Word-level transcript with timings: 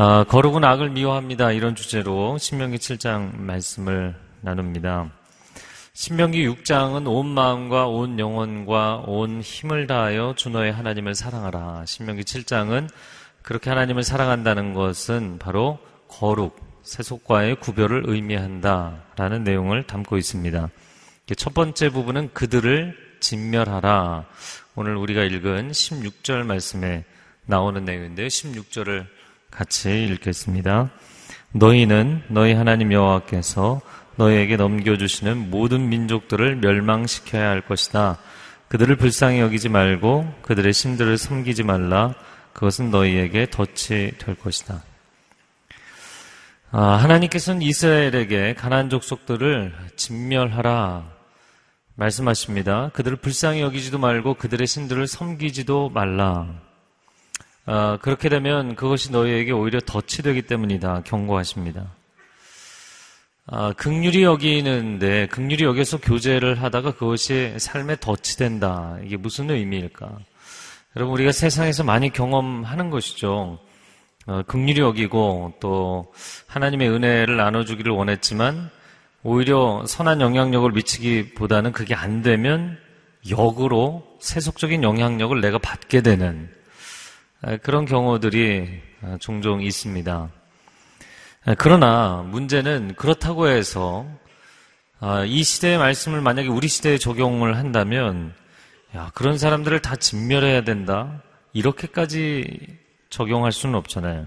아, 0.00 0.22
거룩은 0.22 0.62
악을 0.62 0.90
미워합니다. 0.90 1.50
이런 1.50 1.74
주제로 1.74 2.38
신명기 2.38 2.78
7장 2.78 3.34
말씀을 3.34 4.14
나눕니다. 4.42 5.10
신명기 5.92 6.48
6장은 6.48 7.08
온 7.08 7.26
마음과 7.26 7.88
온 7.88 8.20
영혼과 8.20 9.02
온 9.08 9.40
힘을 9.40 9.88
다하여 9.88 10.34
주 10.36 10.50
너의 10.50 10.72
하나님을 10.72 11.16
사랑하라. 11.16 11.84
신명기 11.84 12.22
7장은 12.22 12.88
그렇게 13.42 13.70
하나님을 13.70 14.04
사랑한다는 14.04 14.72
것은 14.72 15.40
바로 15.40 15.80
거룩, 16.06 16.56
세속과의 16.84 17.56
구별을 17.56 18.04
의미한다라는 18.06 19.42
내용을 19.42 19.82
담고 19.88 20.16
있습니다. 20.16 20.70
첫 21.36 21.54
번째 21.54 21.88
부분은 21.88 22.34
그들을 22.34 22.96
진멸하라. 23.18 24.26
오늘 24.76 24.94
우리가 24.94 25.24
읽은 25.24 25.72
16절 25.72 26.44
말씀에 26.44 27.04
나오는 27.46 27.84
내용인데요. 27.84 28.28
16절을 28.28 29.17
같이 29.50 30.04
읽겠습니다. 30.04 30.90
너희는 31.52 32.22
너희 32.28 32.52
하나님 32.52 32.92
여호와께서 32.92 33.80
너희에게 34.16 34.56
넘겨주시는 34.56 35.50
모든 35.50 35.88
민족들을 35.88 36.56
멸망시켜야 36.56 37.48
할 37.48 37.60
것이다. 37.60 38.18
그들을 38.68 38.96
불쌍히 38.96 39.40
여기지 39.40 39.68
말고 39.68 40.34
그들의 40.42 40.72
신들을 40.72 41.16
섬기지 41.16 41.62
말라. 41.62 42.14
그것은 42.52 42.90
너희에게 42.90 43.46
덫이 43.50 44.12
될 44.18 44.34
것이다. 44.34 44.82
아, 46.70 46.82
하나님께서는 46.82 47.62
이스라엘에게 47.62 48.54
가난 48.54 48.90
족속들을 48.90 49.72
진멸하라 49.96 51.04
말씀하십니다. 51.94 52.90
그들을 52.92 53.16
불쌍히 53.18 53.62
여기지도 53.62 53.98
말고 53.98 54.34
그들의 54.34 54.66
신들을 54.66 55.06
섬기지도 55.06 55.88
말라. 55.88 56.67
아, 57.70 57.98
그렇게 58.00 58.30
되면 58.30 58.76
그것이 58.76 59.12
너희에게 59.12 59.52
오히려 59.52 59.78
덫이 59.80 60.22
되기 60.22 60.40
때문이다. 60.40 61.02
경고하십니다. 61.04 61.92
아, 63.46 63.74
극률이 63.76 64.22
여기는데 64.22 65.26
극률이 65.26 65.64
여기서 65.64 65.98
교제를 65.98 66.62
하다가 66.62 66.94
그것이 66.94 67.56
삶의 67.58 67.98
덫이 68.00 68.38
된다. 68.38 68.96
이게 69.04 69.18
무슨 69.18 69.50
의미일까? 69.50 70.18
여러분 70.96 71.12
우리가 71.12 71.30
세상에서 71.30 71.84
많이 71.84 72.10
경험하는 72.10 72.88
것이죠. 72.88 73.58
어, 74.26 74.42
극률이 74.46 74.80
여기고 74.80 75.52
또 75.60 76.10
하나님의 76.46 76.88
은혜를 76.88 77.36
나눠주기를 77.36 77.92
원했지만 77.92 78.70
오히려 79.22 79.84
선한 79.86 80.22
영향력을 80.22 80.72
미치기보다는 80.72 81.72
그게 81.72 81.94
안 81.94 82.22
되면 82.22 82.78
역으로 83.28 84.06
세속적인 84.20 84.82
영향력을 84.82 85.38
내가 85.42 85.58
받게 85.58 86.00
되는 86.00 86.48
그런 87.62 87.84
경우들이 87.84 88.80
종종 89.20 89.62
있습니다. 89.62 90.30
그러나 91.56 92.22
문제는 92.26 92.94
그렇다고 92.96 93.48
해서 93.48 94.06
이 95.26 95.44
시대의 95.44 95.78
말씀을 95.78 96.20
만약에 96.20 96.48
우리 96.48 96.66
시대에 96.68 96.98
적용을 96.98 97.56
한다면 97.56 98.34
야, 98.96 99.10
그런 99.14 99.38
사람들을 99.38 99.80
다 99.80 99.96
진멸해야 99.96 100.64
된다. 100.64 101.22
이렇게까지 101.52 102.78
적용할 103.10 103.52
수는 103.52 103.74
없잖아요. 103.76 104.26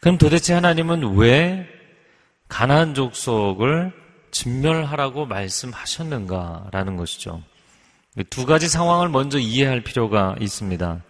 그럼 0.00 0.18
도대체 0.18 0.52
하나님은 0.52 1.16
왜 1.16 1.66
가나안 2.48 2.94
족속을 2.94 3.92
진멸하라고 4.30 5.26
말씀하셨는가라는 5.26 6.96
것이죠. 6.96 7.42
두 8.30 8.46
가지 8.46 8.68
상황을 8.68 9.08
먼저 9.08 9.38
이해할 9.38 9.80
필요가 9.80 10.36
있습니다. 10.40 11.02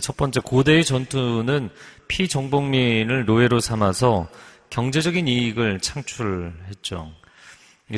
첫 0.00 0.16
번째 0.16 0.40
고대의 0.40 0.84
전투는 0.84 1.70
피정복민을 2.08 3.26
노예로 3.26 3.60
삼아서 3.60 4.28
경제적인 4.70 5.28
이익을 5.28 5.80
창출했죠. 5.80 7.12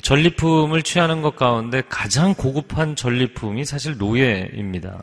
전리품을 0.02 0.82
취하는 0.82 1.22
것 1.22 1.36
가운데 1.36 1.82
가장 1.88 2.34
고급한 2.34 2.96
전리품이 2.96 3.64
사실 3.64 3.96
노예입니다. 3.96 5.02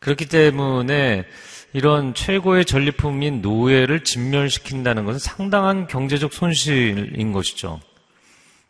그렇기 0.00 0.26
때문에 0.26 1.26
이런 1.74 2.14
최고의 2.14 2.64
전리품인 2.64 3.42
노예를 3.42 4.04
진멸시킨다는 4.04 5.04
것은 5.04 5.18
상당한 5.18 5.86
경제적 5.86 6.32
손실인 6.32 7.32
것이죠. 7.32 7.80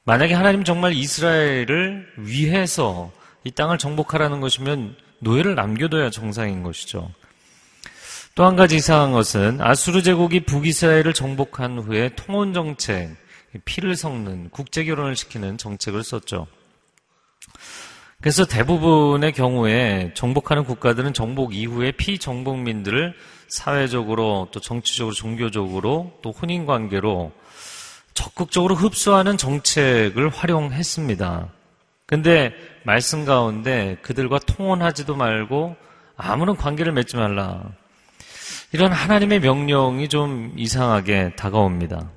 만약에 0.05 0.35
하나님 0.35 0.65
정말 0.65 0.95
이스라엘을 0.95 2.15
위해서 2.17 3.13
이 3.45 3.51
땅을 3.51 3.79
정복하라는 3.79 4.41
것이면 4.41 4.97
노예를 5.21 5.55
남겨둬야 5.55 6.11
정상인 6.11 6.63
것이죠. 6.63 7.11
또 8.39 8.47
한 8.47 8.55
가지 8.55 8.77
이상한 8.77 9.11
것은 9.11 9.61
아수르 9.61 10.01
제국이 10.01 10.45
북이스라엘을 10.45 11.13
정복한 11.13 11.77
후에 11.81 12.11
통혼 12.15 12.55
정책, 12.55 13.17
피를 13.65 13.97
섞는 13.97 14.51
국제 14.51 14.85
결혼을 14.85 15.17
시키는 15.17 15.59
정책을 15.59 16.05
썼죠. 16.05 16.47
그래서 18.21 18.45
대부분의 18.45 19.33
경우에 19.33 20.13
정복하는 20.15 20.63
국가들은 20.63 21.15
정복 21.15 21.53
이후에 21.53 21.91
피정복민들을 21.91 23.17
사회적으로 23.49 24.47
또 24.53 24.61
정치적으로 24.61 25.17
종교적으로 25.17 26.17
또 26.23 26.31
혼인 26.31 26.65
관계로 26.65 27.33
적극적으로 28.15 28.77
흡수하는 28.77 29.37
정책을 29.37 30.29
활용했습니다. 30.29 31.49
근데 32.07 32.55
말씀 32.85 33.25
가운데 33.25 33.99
그들과 34.03 34.39
통혼하지도 34.39 35.17
말고 35.17 35.75
아무런 36.17 36.57
관계를 36.57 36.93
맺지 36.93 37.17
말라. 37.17 37.73
이런 38.73 38.93
하나님의 38.93 39.41
명령이 39.41 40.09
좀 40.09 40.53
이상하게 40.57 41.35
다가옵니다. 41.37 42.11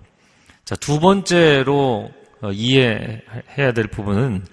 자, 0.66 0.76
두 0.76 1.00
번째로 1.00 2.12
어, 2.42 2.52
이해해야 2.52 3.74
될 3.74 3.88
부분은 3.88 4.46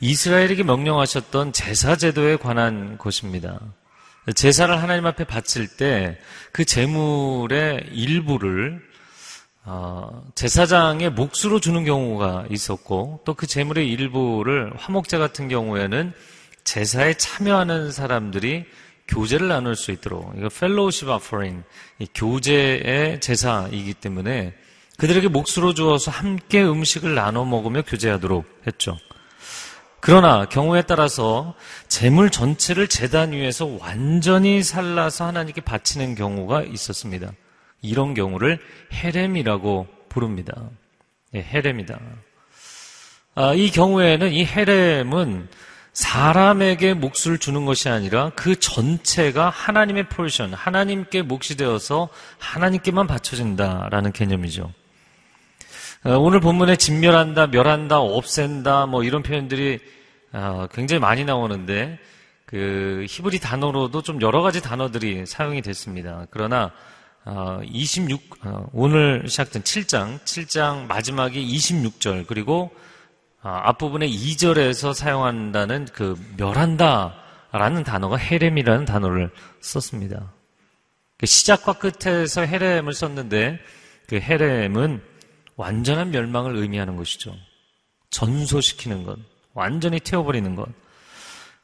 이스라엘에게 0.00 0.62
명령하셨던 0.64 1.52
제사 1.52 1.96
제도에 1.96 2.36
관한 2.36 2.98
것입니다. 2.98 3.60
제사를 4.34 4.82
하나님 4.82 5.06
앞에 5.06 5.24
바칠 5.24 5.68
때 5.76 6.18
그 6.54 6.64
제물의 6.64 7.88
일부를 7.92 8.80
어, 9.64 10.24
제사장의 10.36 11.10
몫으로 11.10 11.58
주는 11.58 11.84
경우가 11.84 12.46
있었고 12.48 13.22
또 13.24 13.34
그 13.34 13.48
제물의 13.48 13.90
일부를 13.90 14.72
화목제 14.76 15.18
같은 15.18 15.48
경우에는 15.48 16.12
제사에 16.62 17.14
참여하는 17.14 17.90
사람들이 17.90 18.66
교제를 19.08 19.48
나눌 19.48 19.76
수 19.76 19.90
있도록 19.90 20.34
이거 20.36 20.48
펠로우십 20.48 21.08
아퍼링 21.08 21.64
교제의 22.14 23.20
제사이기 23.20 23.94
때문에 23.94 24.54
그들에게 24.96 25.28
몫으로 25.28 25.74
주어서 25.74 26.10
함께 26.10 26.62
음식을 26.62 27.14
나눠 27.14 27.44
먹으며 27.44 27.82
교제하도록 27.82 28.44
했죠. 28.66 28.96
그러나 30.00 30.44
경우에 30.44 30.82
따라서 30.82 31.54
제물 31.88 32.30
전체를 32.30 32.88
제단 32.88 33.32
위에서 33.32 33.66
완전히 33.80 34.62
살라서 34.62 35.24
하나님께 35.26 35.62
바치는 35.62 36.14
경우가 36.14 36.62
있었습니다. 36.64 37.32
이런 37.80 38.14
경우를 38.14 38.58
헤렘이라고 38.92 39.86
부릅니다. 40.08 40.70
예, 41.34 41.40
헤렘이다. 41.40 41.98
아, 43.34 43.54
이 43.54 43.70
경우에는 43.70 44.32
이 44.32 44.44
헤렘은 44.44 45.48
사람에게 45.94 46.94
몫을 46.94 47.38
주는 47.38 47.64
것이 47.64 47.88
아니라 47.88 48.30
그 48.34 48.58
전체가 48.58 49.48
하나님의 49.48 50.08
포션, 50.08 50.52
하나님께 50.52 51.22
몫이 51.22 51.56
되어서 51.56 52.08
하나님께만 52.38 53.06
바쳐진다라는 53.06 54.12
개념이죠. 54.12 54.72
어, 56.04 56.10
오늘 56.18 56.40
본문에 56.40 56.76
진멸한다, 56.76 57.46
멸한다, 57.46 58.00
없앤다, 58.00 58.86
뭐 58.86 59.04
이런 59.04 59.22
표현들이 59.22 59.78
어, 60.32 60.66
굉장히 60.72 60.98
많이 60.98 61.24
나오는데 61.24 61.98
그 62.44 63.06
히브리 63.08 63.38
단어로도 63.38 64.02
좀 64.02 64.20
여러 64.20 64.42
가지 64.42 64.60
단어들이 64.60 65.26
사용이 65.26 65.62
됐습니다. 65.62 66.26
그러나 66.30 66.72
26 67.64 68.20
어, 68.44 68.66
오늘 68.72 69.24
시작된 69.28 69.62
7장, 69.62 70.18
7장 70.24 70.86
마지막에 70.86 71.40
26절 71.40 72.26
그리고 72.26 72.72
아, 73.46 73.68
앞부분의 73.68 74.10
2절에서 74.10 74.94
사용한다는 74.94 75.86
그 75.92 76.18
멸한다라는 76.38 77.84
단어가 77.84 78.16
헤렘이라는 78.16 78.86
단어를 78.86 79.30
썼습니다. 79.60 80.32
그 81.18 81.26
시작과 81.26 81.74
끝에서 81.74 82.40
헤렘을 82.40 82.94
썼는데 82.94 83.60
그 84.08 84.16
헤렘은 84.16 85.02
완전한 85.56 86.10
멸망을 86.10 86.56
의미하는 86.56 86.96
것이죠. 86.96 87.36
전소시키는 88.08 89.04
것, 89.04 89.18
완전히 89.52 90.00
태워버리는 90.00 90.54
것. 90.54 90.66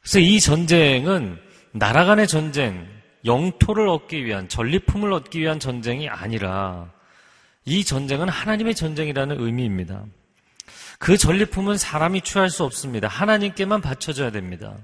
그래서 0.01 0.19
이 0.19 0.39
전쟁은 0.39 1.39
나라 1.71 2.05
간의 2.05 2.27
전쟁, 2.27 2.87
영토를 3.25 3.89
얻기 3.89 4.23
위한, 4.23 4.47
전리품을 4.47 5.11
얻기 5.13 5.39
위한 5.39 5.59
전쟁이 5.59 6.07
아니라 6.07 6.91
이 7.65 7.83
전쟁은 7.83 8.29
하나님의 8.29 8.75
전쟁이라는 8.75 9.41
의미입니다. 9.41 10.05
그 11.01 11.17
전리품은 11.17 11.77
사람이 11.77 12.21
취할 12.21 12.51
수 12.51 12.63
없습니다. 12.63 13.07
하나님께만 13.07 13.81
바쳐져야 13.81 14.29
됩니다. 14.29 14.75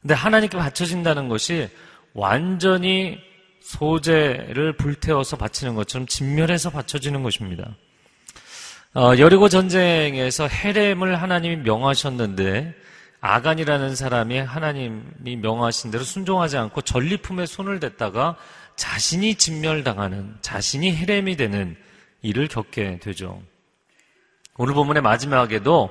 근데 0.00 0.14
하나님께 0.14 0.56
바쳐진다는 0.56 1.28
것이 1.28 1.68
완전히 2.14 3.18
소재를 3.60 4.76
불태워서 4.76 5.36
바치는 5.36 5.74
것처럼 5.74 6.06
진멸해서 6.06 6.70
바쳐지는 6.70 7.24
것입니다. 7.24 7.76
어, 8.94 9.18
여리고 9.18 9.48
전쟁에서 9.48 10.46
헤렘을 10.46 11.20
하나님이 11.20 11.56
명하셨는데 11.56 12.72
아간이라는 13.20 13.96
사람이 13.96 14.38
하나님이 14.38 15.36
명하신 15.38 15.90
대로 15.90 16.04
순종하지 16.04 16.56
않고 16.56 16.82
전리품에 16.82 17.46
손을 17.46 17.80
댔다가 17.80 18.36
자신이 18.76 19.34
진멸당하는 19.34 20.36
자신이 20.40 20.94
헤렘이 20.94 21.34
되는 21.34 21.76
일을 22.22 22.46
겪게 22.46 23.00
되죠. 23.00 23.42
오늘 24.56 24.74
본문의 24.74 25.02
마지막에도 25.02 25.90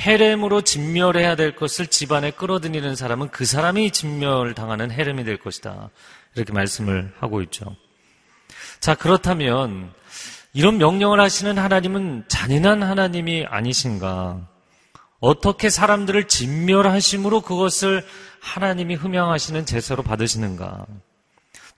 헤렘으로 0.00 0.62
진멸해야 0.62 1.34
될 1.34 1.56
것을 1.56 1.88
집안에 1.88 2.30
끌어들이는 2.30 2.94
사람은 2.94 3.30
그 3.30 3.44
사람이 3.44 3.90
진멸당하는 3.90 4.92
헤렘이 4.92 5.24
될 5.24 5.38
것이다. 5.38 5.90
이렇게 6.36 6.52
말씀을 6.52 7.12
하고 7.18 7.42
있죠. 7.42 7.74
자, 8.78 8.94
그렇다면 8.94 9.92
이런 10.52 10.78
명령을 10.78 11.20
하시는 11.20 11.58
하나님은 11.58 12.24
잔인한 12.28 12.82
하나님이 12.82 13.46
아니신가? 13.48 14.46
어떻게 15.20 15.68
사람들을 15.68 16.28
진멸하심으로 16.28 17.40
그것을 17.40 18.06
하나님이 18.40 18.94
흠양하시는 18.94 19.66
제사로 19.66 20.04
받으시는가? 20.04 20.86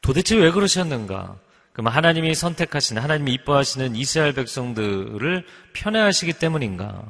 도대체 0.02 0.36
왜 0.36 0.50
그러셨는가? 0.50 1.36
그럼 1.80 1.94
하나님이 1.94 2.34
선택하시는, 2.34 3.00
하나님이 3.00 3.32
이뻐하시는 3.32 3.96
이스라엘 3.96 4.34
백성들을 4.34 5.46
편애하시기 5.72 6.34
때문인가? 6.34 7.06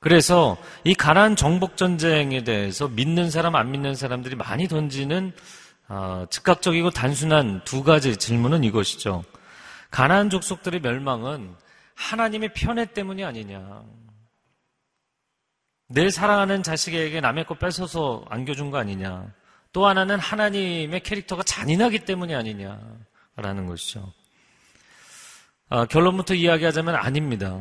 그래서 0.00 0.56
이 0.82 0.94
가나안 0.94 1.36
정복 1.36 1.76
전쟁에 1.76 2.42
대해서 2.42 2.88
믿는 2.88 3.30
사람 3.30 3.54
안 3.54 3.70
믿는 3.70 3.94
사람들이 3.94 4.34
많이 4.34 4.66
던지는 4.66 5.32
어, 5.86 6.26
즉각적이고 6.28 6.90
단순한 6.90 7.62
두 7.64 7.84
가지 7.84 8.16
질문은 8.16 8.64
이것이죠. 8.64 9.22
가나안 9.92 10.28
족속들의 10.28 10.80
멸망은 10.80 11.54
하나님의 11.94 12.54
편애 12.54 12.84
때문이 12.84 13.24
아니냐. 13.24 13.84
내 15.86 16.10
사랑하는 16.10 16.64
자식에게 16.64 17.20
남의 17.20 17.46
것 17.46 17.60
뺏어서 17.60 18.24
안겨준 18.28 18.72
거 18.72 18.78
아니냐. 18.78 19.32
또 19.72 19.86
하나는 19.86 20.18
하나님의 20.18 21.00
캐릭터가 21.04 21.44
잔인하기 21.44 22.00
때문이 22.00 22.34
아니냐 22.34 22.80
라는 23.40 23.66
것이죠. 23.66 24.12
아, 25.68 25.86
결론부터 25.86 26.34
이야기하자면 26.34 26.94
아닙니다. 26.94 27.60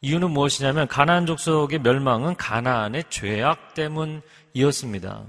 이유는 0.00 0.30
무엇이냐면 0.30 0.88
가나안 0.88 1.26
족속의 1.26 1.80
멸망은 1.80 2.36
가나안의 2.36 3.04
죄악 3.08 3.74
때문이었습니다. 3.74 5.24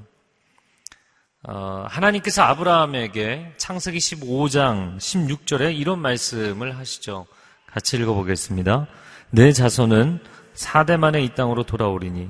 어, 1.45 1.85
하나님께서 1.89 2.41
아브라함에게 2.43 3.53
창세기 3.57 3.97
15장 3.99 4.97
16절에 4.97 5.77
이런 5.77 5.99
말씀을 5.99 6.77
하시죠. 6.77 7.27
같이 7.67 7.97
읽어보겠습니다. 7.97 8.87
내 9.29 9.51
자손은 9.51 10.19
4대 10.55 10.97
만에 10.97 11.23
이 11.23 11.33
땅으로 11.35 11.63
돌아오리니 11.63 12.29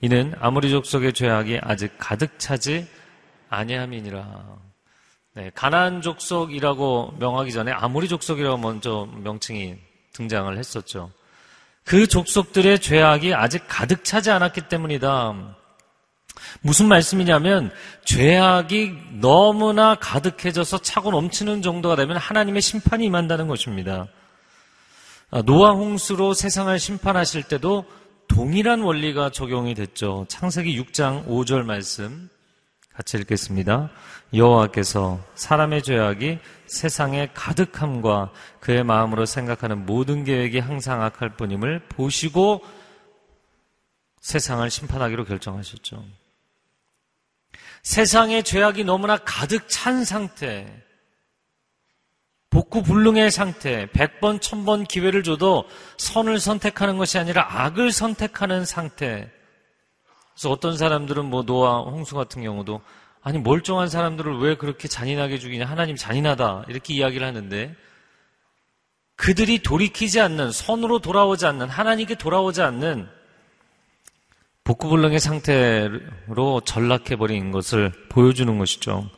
이는 0.00 0.34
아무리 0.40 0.70
족속의 0.70 1.12
죄악이 1.12 1.58
아직 1.62 1.92
가득 1.98 2.38
차지 2.38 2.88
아니함이니라. 3.50 4.69
네, 5.40 5.50
가나안 5.54 6.02
족속이라고 6.02 7.14
명하기 7.18 7.50
전에 7.50 7.72
아무리 7.72 8.08
족속이라고 8.08 8.58
먼저 8.58 9.08
명칭이 9.22 9.74
등장을 10.12 10.58
했었죠. 10.58 11.10
그 11.82 12.06
족속들의 12.06 12.80
죄악이 12.80 13.32
아직 13.32 13.64
가득 13.66 14.04
차지 14.04 14.30
않았기 14.30 14.68
때문이다. 14.68 15.56
무슨 16.60 16.88
말씀이냐면 16.88 17.72
죄악이 18.04 18.92
너무나 19.12 19.94
가득해져서 19.94 20.82
차고 20.82 21.10
넘치는 21.10 21.62
정도가 21.62 21.96
되면 21.96 22.18
하나님의 22.18 22.60
심판이 22.60 23.06
임한다는 23.06 23.48
것입니다. 23.48 24.08
아, 25.30 25.40
노아 25.40 25.70
홍수로 25.70 26.34
세상을 26.34 26.78
심판하실 26.78 27.44
때도 27.44 27.86
동일한 28.28 28.82
원리가 28.82 29.30
적용이 29.30 29.74
됐죠. 29.74 30.26
창세기 30.28 30.78
6장 30.82 31.26
5절 31.26 31.62
말씀 31.62 32.28
같이 33.00 33.16
읽겠습니다. 33.16 33.88
여호와께서 34.34 35.24
사람의 35.34 35.82
죄악이 35.82 36.38
세상에 36.66 37.30
가득함과 37.32 38.30
그의 38.60 38.84
마음으로 38.84 39.24
생각하는 39.24 39.86
모든 39.86 40.22
계획이 40.22 40.58
항상 40.58 41.02
악할 41.02 41.30
뿐임을 41.36 41.80
보시고 41.88 42.62
세상을 44.20 44.68
심판하기로 44.68 45.24
결정하셨죠. 45.24 46.04
세상의 47.82 48.44
죄악이 48.44 48.84
너무나 48.84 49.16
가득 49.16 49.66
찬 49.68 50.04
상태, 50.04 50.70
복구 52.50 52.82
불능의 52.82 53.30
상태, 53.30 53.86
100번, 53.86 54.40
1000번 54.40 54.86
기회를 54.86 55.22
줘도 55.22 55.64
선을 55.96 56.38
선택하는 56.38 56.98
것이 56.98 57.16
아니라 57.16 57.46
악을 57.48 57.92
선택하는 57.92 58.66
상태. 58.66 59.30
그래서 60.40 60.52
어떤 60.52 60.78
사람들은 60.78 61.26
뭐 61.26 61.42
노아, 61.42 61.80
홍수 61.80 62.14
같은 62.14 62.42
경우도 62.42 62.80
아니 63.20 63.38
멀쩡한 63.38 63.90
사람들을 63.90 64.38
왜 64.38 64.56
그렇게 64.56 64.88
잔인하게 64.88 65.38
죽이냐? 65.38 65.66
하나님 65.66 65.96
잔인하다. 65.96 66.64
이렇게 66.68 66.94
이야기를 66.94 67.26
하는데 67.26 67.76
그들이 69.16 69.62
돌이키지 69.62 70.18
않는 70.18 70.50
선으로 70.50 71.00
돌아오지 71.00 71.44
않는 71.44 71.68
하나님께 71.68 72.14
돌아오지 72.14 72.62
않는 72.62 73.06
복구불능의 74.64 75.20
상태로 75.20 76.62
전락해 76.64 77.16
버린 77.16 77.50
것을 77.50 77.92
보여주는 78.08 78.56
것이죠. 78.56 79.10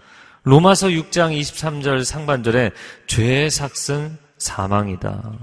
로마서 0.42 0.88
6장 0.88 1.38
23절 1.38 2.02
상반절에 2.02 2.72
죄의 3.06 3.48
삭은 3.48 4.18
사망이다. 4.38 5.38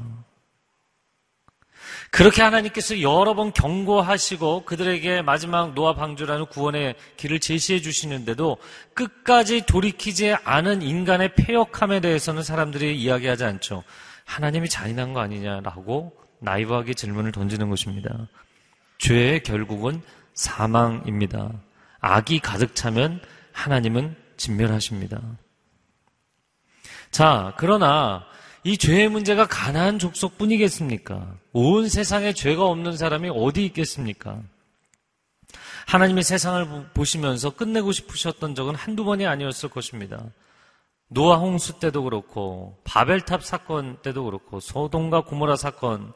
그렇게 2.11 2.41
하나님께서 2.41 3.01
여러 3.01 3.35
번 3.35 3.53
경고하시고 3.53 4.65
그들에게 4.65 5.21
마지막 5.21 5.73
노아 5.73 5.93
방주라는 5.93 6.47
구원의 6.47 6.95
길을 7.17 7.39
제시해 7.39 7.81
주시는데도 7.81 8.57
끝까지 8.93 9.65
돌이키지 9.65 10.35
않은 10.43 10.81
인간의 10.81 11.35
폐역함에 11.35 11.99
대해서는 11.99 12.41
사람들이 12.41 12.99
이야기하지 12.99 13.43
않죠. 13.45 13.83
하나님이 14.25 14.69
잔인한 14.69 15.13
거 15.13 15.19
아니냐라고 15.21 16.13
나이브하게 16.39 16.93
질문을 16.93 17.31
던지는 17.31 17.69
것입니다. 17.69 18.27
죄의 18.97 19.43
결국은 19.43 20.01
사망입니다. 20.33 21.51
악이 21.99 22.39
가득 22.39 22.75
차면 22.75 23.21
하나님은 23.51 24.15
진멸하십니다. 24.37 25.21
자, 27.11 27.53
그러나 27.57 28.25
이 28.63 28.77
죄의 28.77 29.09
문제가 29.09 29.47
가난한 29.47 29.99
족속뿐이겠습니까? 29.99 31.35
온 31.53 31.87
세상에 31.87 32.33
죄가 32.33 32.65
없는 32.65 32.97
사람이 32.97 33.29
어디 33.33 33.65
있겠습니까? 33.65 34.41
하나님이 35.87 36.23
세상을 36.23 36.89
보시면서 36.93 37.51
끝내고 37.51 37.91
싶으셨던 37.91 38.55
적은 38.55 38.75
한두 38.75 39.05
번이 39.05 39.25
아니었을 39.25 39.69
것입니다. 39.69 40.25
노아 41.07 41.37
홍수 41.37 41.79
때도 41.79 42.03
그렇고 42.03 42.77
바벨탑 42.83 43.43
사건 43.43 43.97
때도 44.01 44.25
그렇고 44.25 44.59
소동과 44.59 45.23
고모라 45.23 45.55
사건 45.55 46.13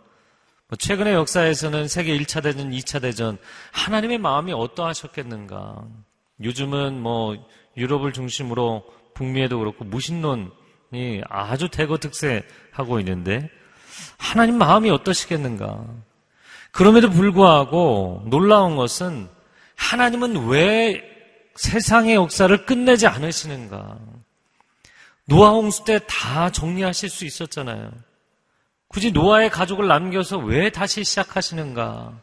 뭐 0.68 0.78
최근의 0.78 1.14
역사에서는 1.14 1.88
세계 1.88 2.18
1차 2.18 2.44
대전, 2.44 2.72
2차 2.72 3.02
대전, 3.02 3.38
하나님의 3.72 4.18
마음이 4.18 4.54
어떠하셨겠는가. 4.54 5.88
요즘은 6.42 7.02
뭐 7.02 7.36
유럽을 7.78 8.14
중심으로 8.14 8.84
북미에도 9.14 9.60
그렇고 9.60 9.86
무신론이 9.86 10.50
아주 11.30 11.70
대거 11.70 11.98
득세하고 11.98 13.00
있는데 13.00 13.50
하나님 14.18 14.58
마음이 14.58 14.90
어떠시겠는가. 14.90 15.86
그럼에도 16.72 17.10
불구하고 17.10 18.24
놀라운 18.28 18.76
것은 18.76 19.30
하나님은 19.76 20.48
왜 20.48 21.04
세상의 21.56 22.16
역사를 22.16 22.66
끝내지 22.66 23.08
않으시는가. 23.08 23.98
노아 25.26 25.50
홍수 25.52 25.84
때 25.86 26.00
다 26.00 26.50
정리하실 26.52 27.10
수 27.10 27.26
있었잖아요. 27.26 27.92
굳이 28.88 29.12
노아의 29.12 29.50
가족을 29.50 29.88
남겨서 29.88 30.38
왜 30.38 30.70
다시 30.70 31.04
시작하시는가? 31.04 32.20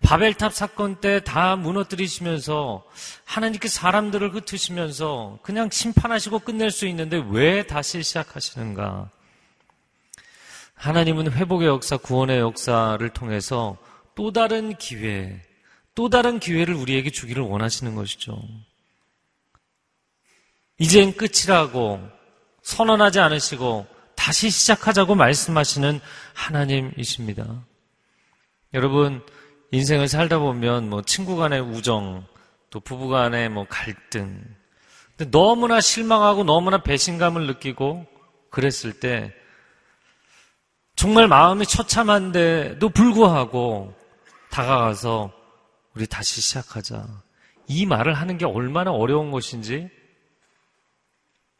바벨탑 0.00 0.54
사건 0.54 1.00
때 1.00 1.20
다 1.20 1.56
무너뜨리시면서 1.56 2.84
하나님께 3.24 3.68
사람들을 3.68 4.34
흩으시면서 4.34 5.38
그냥 5.42 5.68
심판하시고 5.70 6.40
끝낼 6.40 6.70
수 6.70 6.86
있는데 6.86 7.22
왜 7.30 7.66
다시 7.66 8.02
시작하시는가? 8.02 9.10
하나님은 10.74 11.32
회복의 11.32 11.68
역사, 11.68 11.96
구원의 11.96 12.38
역사를 12.38 13.06
통해서 13.10 13.76
또 14.14 14.32
다른 14.32 14.76
기회, 14.76 15.42
또 15.94 16.08
다른 16.08 16.38
기회를 16.38 16.74
우리에게 16.74 17.10
주기를 17.10 17.42
원하시는 17.42 17.94
것이죠. 17.96 18.40
이젠 20.78 21.16
끝이라고 21.16 22.00
선언하지 22.62 23.18
않으시고 23.18 23.86
다시 24.14 24.50
시작하자고 24.50 25.16
말씀하시는 25.16 26.00
하나님이십니다. 26.34 27.64
여러분, 28.74 29.24
인생을 29.70 30.08
살다 30.08 30.38
보면 30.38 30.88
뭐 30.88 31.02
친구 31.02 31.36
간의 31.36 31.60
우정, 31.60 32.24
또 32.70 32.80
부부 32.80 33.08
간의 33.08 33.48
뭐 33.48 33.66
갈등, 33.68 34.42
근데 35.16 35.30
너무나 35.30 35.80
실망하고 35.80 36.44
너무나 36.44 36.82
배신감을 36.82 37.46
느끼고 37.48 38.06
그랬을 38.50 39.00
때 39.00 39.34
정말 40.94 41.28
마음이 41.28 41.66
처참한데도 41.66 42.88
불구하고 42.88 43.94
다가가서 44.50 45.32
우리 45.94 46.06
다시 46.06 46.40
시작하자. 46.40 47.06
이 47.66 47.84
말을 47.84 48.14
하는 48.14 48.38
게 48.38 48.46
얼마나 48.46 48.92
어려운 48.92 49.30
것인지 49.30 49.90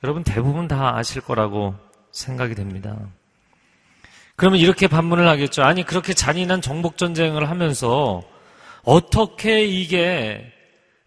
여러분 0.03 0.23
대부분 0.23 0.69
다 0.69 0.97
아실 0.97 1.21
거라고 1.21 1.75
생각이 2.13 2.55
됩니다. 2.55 2.97
그러면 4.39 4.61
이렇게 4.61 4.87
반문을 4.87 5.27
하겠죠. 5.27 5.65
아니, 5.65 5.83
그렇게 5.83 6.15
잔인한 6.15 6.61
정복전쟁을 6.61 7.51
하면서 7.51 8.23
어떻게 8.85 9.65
이게 9.65 10.53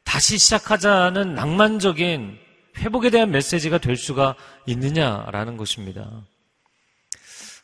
다시 0.03 0.37
시작하자는 0.37 1.33
낭만적인 1.33 2.37
회복에 2.79 3.09
대한 3.09 3.31
메시지가 3.31 3.77
될 3.77 3.95
수가 3.95 4.35
있느냐라는 4.65 5.55
것입니다. 5.55 6.25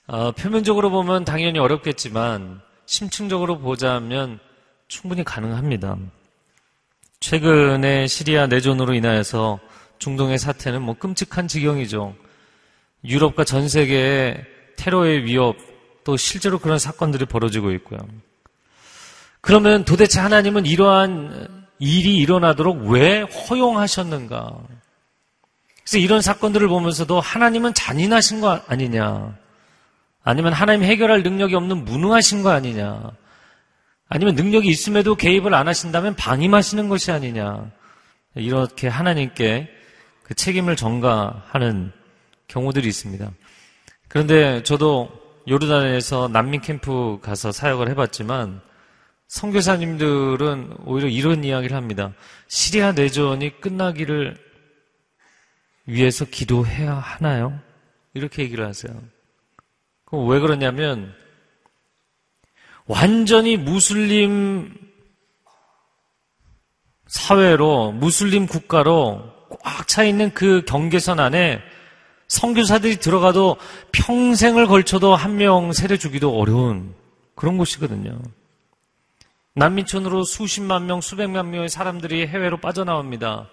어, 0.08 0.32
표면적으로 0.32 0.90
보면 0.90 1.26
당연히 1.26 1.60
어렵겠지만 1.60 2.62
심층적으로 2.86 3.60
보자면 3.60 4.40
충분히 4.88 5.26
가능합니다. 5.26 5.98
최근에 7.20 8.08
시리아 8.08 8.48
내전으로 8.48 8.94
인하여서 8.94 9.60
중동의 10.00 10.40
사태는 10.40 10.82
뭐 10.82 10.96
끔찍한 10.98 11.50
지경이죠. 11.50 12.16
유럽과 13.04 13.44
전 13.44 13.68
세계의 13.68 14.56
테러의 14.78 15.26
위협, 15.26 15.58
또 16.04 16.16
실제로 16.16 16.58
그런 16.60 16.80
사건들이 16.80 17.26
벌어지고 17.26 17.72
있고요. 17.74 18.00
그러면 19.42 19.84
도대체 19.84 20.20
하나님은 20.20 20.66
이러한 20.66 21.68
일이 21.80 22.18
일어나도록 22.18 22.88
왜 22.88 23.22
허용하셨는가? 23.22 24.58
그래서 25.84 25.98
이런 25.98 26.22
사건들을 26.22 26.68
보면서도 26.68 27.20
하나님은 27.20 27.74
잔인하신 27.74 28.42
거 28.42 28.62
아니냐? 28.68 29.38
아니면 30.24 30.54
하나님 30.54 30.84
해결할 30.84 31.24
능력이 31.24 31.56
없는 31.56 31.86
무능하신 31.86 32.44
거 32.44 32.50
아니냐? 32.50 33.12
아니면 34.10 34.36
능력이 34.36 34.68
있음에도 34.68 35.16
개입을 35.16 35.54
안 35.54 35.68
하신다면 35.68 36.16
방임하시는 36.16 36.90
것이 36.90 37.12
아니냐? 37.12 37.72
이렇게 38.36 38.88
하나님께 38.88 39.70
그 40.24 40.36
책임을 40.36 40.76
전가하는 40.76 41.92
경우들이 42.48 42.88
있습니다. 42.88 43.32
그런데 44.08 44.64
저도 44.64 45.10
요르단에서 45.48 46.28
난민 46.30 46.62
캠프 46.62 47.20
가서 47.22 47.52
사역을 47.52 47.90
해봤지만 47.90 48.62
선교사님들은 49.28 50.78
오히려 50.86 51.08
이런 51.08 51.44
이야기를 51.44 51.76
합니다. 51.76 52.14
시리아 52.48 52.94
내전이 52.94 53.60
끝나기를 53.60 54.38
위해서 55.86 56.26
기도해야 56.26 56.94
하나요? 56.96 57.60
이렇게 58.14 58.44
얘기를 58.44 58.66
하세요. 58.66 58.94
그럼 60.06 60.28
왜 60.30 60.40
그러냐면 60.40 61.14
완전히 62.86 63.58
무슬림 63.58 64.74
사회로 67.08 67.92
무슬림 67.94 68.48
국가로 68.48 69.34
꽉 69.62 69.88
차 69.88 70.04
있는 70.04 70.34
그 70.34 70.64
경계선 70.66 71.20
안에 71.20 71.62
성교사들이 72.28 72.98
들어가도 72.98 73.58
평생을 73.92 74.68
걸쳐도 74.68 75.16
한 75.16 75.38
명 75.38 75.72
세례 75.72 75.98
주기도 75.98 76.38
어려운 76.38 76.94
그런 77.36 77.58
곳이거든요. 77.58 78.20
난민촌으로 79.56 80.24
수십만 80.24 80.86
명, 80.86 81.02
수백만 81.02 81.50
명의 81.52 81.70
사람들이 81.70 82.28
해외로 82.28 82.58
빠져나옵니다. 82.58 83.50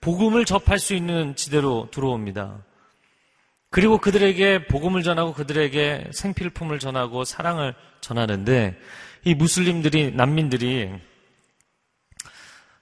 복음을 0.00 0.44
접할 0.44 0.78
수 0.78 0.94
있는 0.94 1.36
지대로 1.36 1.88
들어옵니다. 1.92 2.58
그리고 3.70 3.98
그들에게 3.98 4.66
복음을 4.66 5.02
전하고 5.02 5.32
그들에게 5.32 6.10
생필품을 6.12 6.78
전하고 6.78 7.24
사랑을 7.24 7.74
전하는데 8.00 8.78
이 9.24 9.34
무슬림들이 9.34 10.12
난민들이 10.12 10.90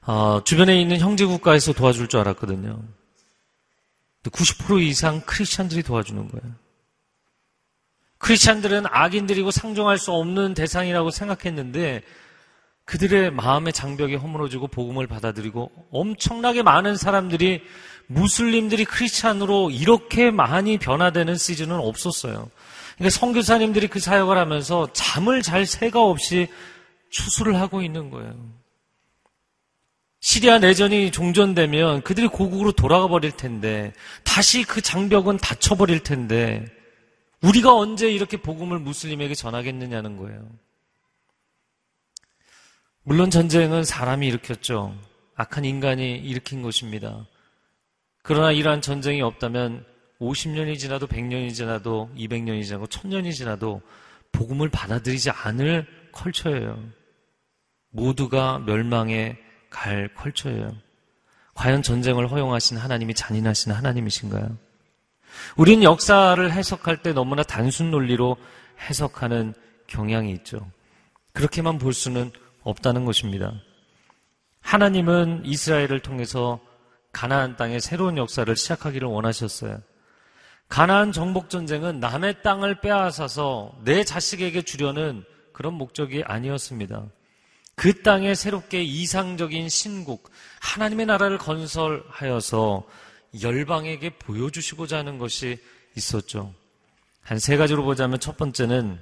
어, 0.06 0.40
주변에 0.44 0.80
있는 0.80 0.98
형제 0.98 1.26
국가에서 1.26 1.72
도와줄 1.72 2.08
줄 2.08 2.20
알았거든요. 2.20 2.82
90% 4.24 4.82
이상 4.82 5.22
크리스찬들이 5.22 5.82
도와주는 5.82 6.28
거예요. 6.28 6.54
크리스찬들은 8.18 8.84
악인들이고 8.86 9.50
상종할 9.50 9.96
수 9.96 10.12
없는 10.12 10.52
대상이라고 10.52 11.10
생각했는데 11.10 12.02
그들의 12.84 13.30
마음의 13.30 13.72
장벽이 13.72 14.16
허물어지고 14.16 14.66
복음을 14.68 15.06
받아들이고 15.06 15.70
엄청나게 15.90 16.62
많은 16.62 16.96
사람들이 16.96 17.62
무슬림들이 18.08 18.84
크리스찬으로 18.84 19.70
이렇게 19.70 20.30
많이 20.30 20.76
변화되는 20.76 21.36
시즌은 21.36 21.76
없었어요. 21.78 22.50
그러니까 22.96 23.18
선교사님들이 23.18 23.88
그 23.88 24.00
사역을 24.00 24.36
하면서 24.36 24.92
잠을 24.92 25.40
잘 25.40 25.64
새가 25.64 26.02
없이 26.02 26.48
추수를 27.08 27.58
하고 27.58 27.80
있는 27.80 28.10
거예요. 28.10 28.34
시리아 30.20 30.58
내전이 30.58 31.10
종전되면 31.12 32.02
그들이 32.02 32.28
고국으로 32.28 32.72
돌아가 32.72 33.08
버릴 33.08 33.32
텐데 33.32 33.92
다시 34.22 34.64
그 34.64 34.82
장벽은 34.82 35.38
닫혀 35.38 35.74
버릴 35.76 36.00
텐데 36.00 36.66
우리가 37.42 37.74
언제 37.74 38.10
이렇게 38.10 38.36
복음을 38.36 38.78
무슬림에게 38.78 39.34
전하겠느냐는 39.34 40.18
거예요. 40.18 40.46
물론 43.02 43.30
전쟁은 43.30 43.84
사람이 43.84 44.26
일으켰죠. 44.28 44.94
악한 45.36 45.64
인간이 45.64 46.16
일으킨 46.18 46.60
것입니다. 46.60 47.26
그러나 48.22 48.52
이러한 48.52 48.82
전쟁이 48.82 49.22
없다면 49.22 49.86
50년이 50.20 50.78
지나도 50.78 51.06
100년이 51.06 51.54
지나도 51.54 52.10
200년이 52.14 52.62
지나고 52.62 52.86
1000년이 52.86 53.32
지나도 53.32 53.80
복음을 54.32 54.68
받아들이지 54.68 55.30
않을 55.30 55.86
컬처예요. 56.12 56.78
모두가 57.88 58.58
멸망에 58.58 59.38
갈 59.70 60.12
컬처예요. 60.14 60.76
과연 61.54 61.82
전쟁을 61.82 62.30
허용하신 62.30 62.76
하나님이 62.76 63.14
잔인하신 63.14 63.72
하나님이신가요? 63.72 64.56
우린 65.56 65.82
역사를 65.82 66.50
해석할 66.50 67.02
때 67.02 67.12
너무나 67.12 67.42
단순 67.42 67.90
논리로 67.90 68.36
해석하는 68.88 69.54
경향이 69.86 70.32
있죠. 70.32 70.70
그렇게만 71.32 71.78
볼 71.78 71.94
수는 71.94 72.30
없다는 72.62 73.04
것입니다. 73.04 73.52
하나님은 74.60 75.42
이스라엘을 75.44 76.00
통해서 76.00 76.60
가나안 77.12 77.56
땅의 77.56 77.80
새로운 77.80 78.16
역사를 78.18 78.54
시작하기를 78.54 79.08
원하셨어요. 79.08 79.80
가나안 80.68 81.10
정복 81.10 81.50
전쟁은 81.50 81.98
남의 81.98 82.42
땅을 82.42 82.80
빼앗아서 82.80 83.76
내 83.84 84.04
자식에게 84.04 84.62
주려는 84.62 85.24
그런 85.52 85.74
목적이 85.74 86.22
아니었습니다. 86.24 87.04
그 87.80 88.02
땅에 88.02 88.34
새롭게 88.34 88.82
이상적인 88.82 89.70
신국, 89.70 90.30
하나님의 90.60 91.06
나라를 91.06 91.38
건설하여서 91.38 92.86
열방에게 93.40 94.18
보여주시고자 94.18 94.98
하는 94.98 95.16
것이 95.16 95.58
있었죠. 95.96 96.52
한 97.22 97.38
세 97.38 97.56
가지로 97.56 97.82
보자면 97.82 98.20
첫 98.20 98.36
번째는 98.36 99.00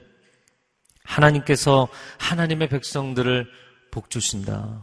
하나님께서 1.02 1.88
하나님의 2.18 2.68
백성들을 2.68 3.50
복주신다. 3.90 4.80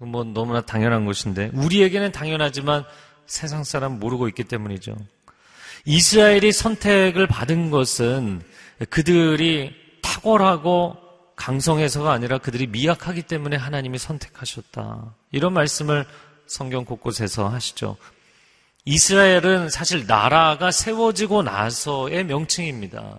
뭐 0.00 0.22
너무나 0.24 0.60
당연한 0.60 1.06
것인데 1.06 1.50
우리에게는 1.54 2.12
당연하지만 2.12 2.84
세상 3.24 3.64
사람 3.64 4.00
모르고 4.00 4.28
있기 4.28 4.44
때문이죠. 4.44 4.98
이스라엘이 5.86 6.52
선택을 6.52 7.26
받은 7.26 7.70
것은 7.70 8.42
그들이 8.90 9.74
탁월하고 10.02 11.03
강성해서가 11.36 12.12
아니라 12.12 12.38
그들이 12.38 12.66
미약하기 12.66 13.22
때문에 13.22 13.56
하나님이 13.56 13.98
선택하셨다. 13.98 15.14
이런 15.32 15.52
말씀을 15.52 16.06
성경 16.46 16.84
곳곳에서 16.84 17.48
하시죠. 17.48 17.96
이스라엘은 18.84 19.70
사실 19.70 20.06
나라가 20.06 20.70
세워지고 20.70 21.42
나서의 21.42 22.24
명칭입니다. 22.24 23.18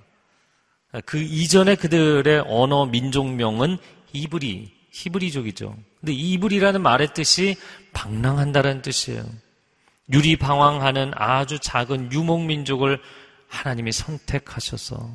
그 1.05 1.17
이전에 1.17 1.75
그들의 1.75 2.43
언어 2.47 2.85
민족명은 2.85 3.77
이브리, 4.13 4.71
히브리족이죠. 4.91 5.75
근데 5.99 6.13
이불이라는 6.13 6.81
말의 6.81 7.13
뜻이 7.13 7.57
방랑한다는 7.93 8.81
뜻이에요. 8.81 9.25
유리방황하는 10.11 11.11
아주 11.15 11.59
작은 11.59 12.11
유목민족을 12.11 13.01
하나님이 13.47 13.91
선택하셔서 13.91 15.11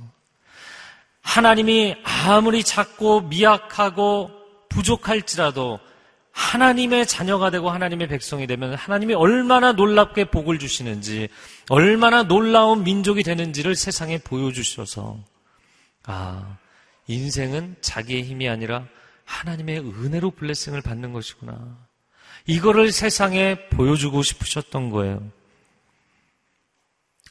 하나님이 1.22 1.96
아무리 2.02 2.64
작고 2.64 3.22
미약하고 3.22 4.30
부족할지라도 4.68 5.78
하나님의 6.32 7.06
자녀가 7.06 7.50
되고 7.50 7.70
하나님의 7.70 8.08
백성이 8.08 8.46
되면 8.46 8.74
하나님이 8.74 9.14
얼마나 9.14 9.72
놀랍게 9.72 10.26
복을 10.26 10.58
주시는지 10.58 11.28
얼마나 11.68 12.22
놀라운 12.22 12.84
민족이 12.84 13.22
되는지를 13.22 13.74
세상에 13.74 14.18
보여주셔서 14.18 15.18
아 16.04 16.56
인생은 17.08 17.76
자기의 17.80 18.22
힘이 18.22 18.48
아니라 18.48 18.86
하나님의 19.24 19.80
은혜로 19.80 20.32
블레싱을 20.32 20.80
받는 20.82 21.12
것이구나. 21.12 21.78
이거를 22.46 22.90
세상에 22.90 23.68
보여주고 23.68 24.22
싶으셨던 24.22 24.90
거예요. 24.90 25.22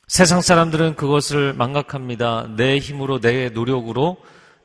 세상 0.10 0.42
사람들은 0.42 0.96
그것을 0.96 1.54
망각합니다. 1.54 2.56
내 2.56 2.80
힘으로, 2.80 3.20
내 3.20 3.50
노력으로 3.50 4.18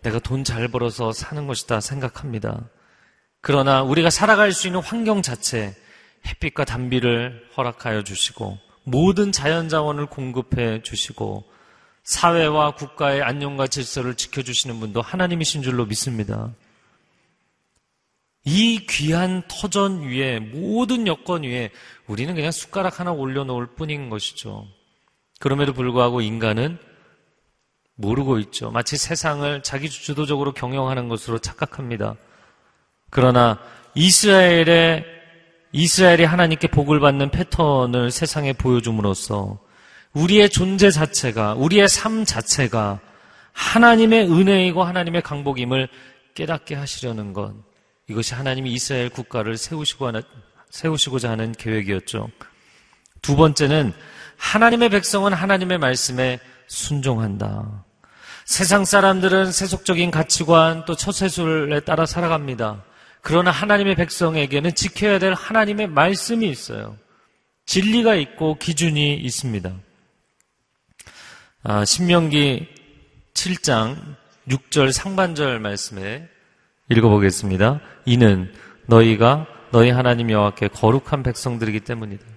내가 0.03 0.19
돈 0.19 0.43
잘 0.43 0.69
벌어서 0.69 1.13
사는 1.13 1.47
것이다 1.47 1.81
생각합니다. 1.81 2.71
그러나 3.43 3.83
우리가 3.83 4.09
살아갈 4.09 4.53
수 4.53 4.69
있는 4.69 4.81
환경 4.81 5.21
자체, 5.21 5.77
햇빛과 6.27 6.65
단비를 6.65 7.51
허락하여 7.59 8.05
주시고, 8.05 8.59
모든 8.85 9.33
자연 9.33 9.69
자원을 9.69 10.07
공급해 10.07 10.81
주시고, 10.83 11.45
사회와 12.05 12.75
국가의 12.77 13.21
안녕과 13.23 13.67
질서를 13.67 14.15
지켜주시는 14.15 14.81
분도 14.81 15.03
하나님이신 15.03 15.63
줄로 15.63 15.85
믿습니다. 15.85 16.55
이 18.47 18.87
귀한 18.89 19.43
터전 19.47 20.05
위에 20.05 20.39
모든 20.39 21.07
여건 21.07 21.43
위에 21.43 21.71
우리는 22.07 22.35
그냥 22.35 22.51
숟가락 22.51 22.99
하나 22.99 23.13
올려놓을 23.13 23.75
뿐인 23.75 24.09
것이죠. 24.09 24.67
그럼에도 25.45 25.75
불구하고 25.75 26.23
인간은 26.23 26.79
모르고 27.97 28.39
있죠. 28.39 28.71
마치 28.71 28.97
세상을 28.97 29.63
자기 29.63 29.91
주도적으로 29.91 30.55
경영하는 30.55 31.11
것으로 31.11 31.39
착각합니다. 31.39 32.17
그러나 33.11 33.59
이스라엘의 33.95 35.05
이스라엘이 35.73 36.25
하나님께 36.25 36.69
복을 36.69 36.99
받는 36.99 37.31
패턴을 37.31 38.11
세상에 38.11 38.55
보여줌으로써 38.55 39.59
우리의 40.15 40.49
존재 40.49 40.91
자체가 40.91 41.53
우리의 41.57 41.91
삶 41.91 42.25
자체가 42.25 43.01
하나님의 43.53 44.31
은혜이고 44.33 44.83
하나님의 44.83 45.21
강복임을 45.21 45.89
깨닫게 46.35 46.75
하시려는 46.75 47.35
것 47.35 47.53
이것이 48.09 48.33
하나님이 48.33 48.73
이스라엘 48.73 49.11
국가를 49.11 49.59
세우시고 49.59 50.07
하는, 50.07 50.23
세우시고자 50.71 51.29
하는 51.29 51.53
계획이었죠. 51.53 52.31
두 53.21 53.37
번째는 53.37 53.93
하나님의 54.45 54.91
백성은 54.91 55.33
하나님의 55.33 55.79
말씀에 55.79 56.39
순종한다. 56.67 57.85
세상 58.45 58.85
사람들은 58.85 59.51
세속적인 59.51 60.11
가치관 60.11 60.85
또 60.85 60.95
처세술에 60.95 61.81
따라 61.81 62.05
살아갑니다. 62.05 62.85
그러나 63.23 63.51
하나님의 63.51 63.95
백성에게는 63.95 64.75
지켜야 64.75 65.19
될 65.19 65.33
하나님의 65.33 65.87
말씀이 65.89 66.47
있어요. 66.49 66.97
진리가 67.65 68.17
있고 68.17 68.59
기준이 68.59 69.15
있습니다. 69.15 69.73
아, 71.63 71.85
신명기 71.87 72.69
7장 73.33 73.97
6절 74.51 74.93
상반절 74.93 75.59
말씀에 75.59 76.29
읽어보겠습니다. 76.91 77.81
이는 78.05 78.53
너희가 78.87 79.47
너희 79.73 79.89
하나님 79.89 80.31
여호와께 80.31 80.69
거룩한 80.69 81.23
백성들이기 81.23 81.81
때문이다. 81.81 82.34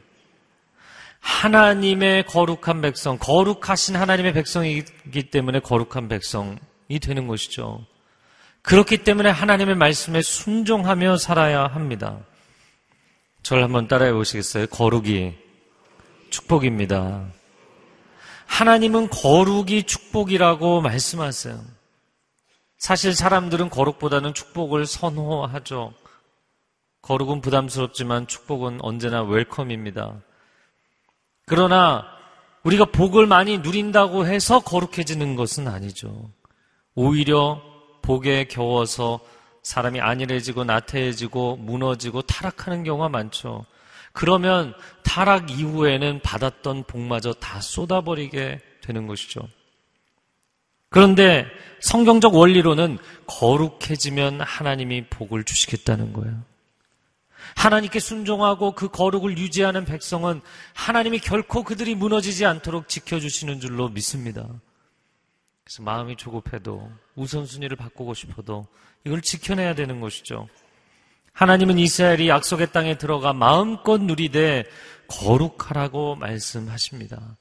하나님의 1.28 2.26
거룩한 2.26 2.82
백성, 2.82 3.18
거룩하신 3.20 3.98
하나님의 3.98 4.34
백성이기 4.34 5.30
때문에 5.30 5.60
거룩한 5.60 6.08
백성이 6.08 6.58
되는 7.02 7.28
것이죠. 7.28 7.86
그렇기 8.62 9.04
때문에 9.04 9.30
하나님의 9.30 9.76
말씀에 9.76 10.22
순종하며 10.22 11.18
살아야 11.18 11.68
합니다. 11.68 12.20
저를 13.44 13.64
한번 13.64 13.88
따라해 13.88 14.14
보시겠어요? 14.14 14.68
거룩이 14.68 15.36
축복입니다. 16.30 17.28
하나님은 18.46 19.10
거룩이 19.10 19.84
축복이라고 19.84 20.82
말씀하세요. 20.82 21.62
사실 22.78 23.14
사람들은 23.14 23.70
거룩보다는 23.70 24.34
축복을 24.34 24.86
선호하죠. 24.86 25.94
거룩은 27.02 27.42
부담스럽지만 27.42 28.28
축복은 28.28 28.80
언제나 28.82 29.22
웰컴입니다. 29.24 30.22
그러나 31.48 32.06
우리가 32.64 32.86
복을 32.86 33.26
많이 33.26 33.60
누린다고 33.60 34.28
해서 34.28 34.60
거룩해지는 34.60 35.38
것은 35.38 35.70
아니죠. 35.70 36.30
오히려 36.94 37.62
복에 38.02 38.46
겨워서 38.50 39.22
사람이 39.64 40.02
안일해지고 40.02 40.66
나태해지고 40.66 41.56
무너지고 41.58 42.22
타락하는 42.24 42.84
경우가 42.84 43.08
많죠. 43.08 43.66
그러면 44.12 44.74
타락 45.04 45.50
이후에는 45.50 46.20
받았던 46.22 46.84
복마저 46.84 47.34
다 47.34 47.62
쏟아버리게 47.62 48.60
되는 48.82 49.08
것이죠. 49.08 49.40
그런데 50.90 51.46
성경적 51.80 52.36
원리로는 52.36 52.98
거룩해지면 53.26 54.42
하나님이 54.42 55.06
복을 55.10 55.46
주시겠다는 55.46 56.12
거예요. 56.12 56.44
하나님께 57.58 58.00
순종하고 58.00 58.74
그 58.74 58.88
거룩을 58.88 59.38
유지하는 59.40 59.84
백성은 59.84 60.42
하나님이 60.76 61.18
결코 61.20 61.64
그들이 61.64 61.96
무너지지 61.96 62.46
않도록 62.46 62.88
지켜주시는 62.88 63.60
줄로 63.60 63.90
믿습니다. 63.90 64.48
그래서 65.64 65.82
마음이 65.82 66.16
조급해도 66.18 66.90
우선순위를 67.16 67.76
바꾸고 67.76 68.14
싶어도 68.14 68.68
이걸 69.06 69.22
지켜내야 69.22 69.74
되는 69.74 70.00
것이죠. 70.00 70.48
하나님은 71.34 71.80
이스라엘이 71.80 72.30
약속의 72.30 72.72
땅에 72.72 73.00
들어가 73.00 73.34
마음껏 73.34 74.00
누리되 74.00 74.64
거룩하라고 75.08 76.16
말씀하십니다. 76.16 77.38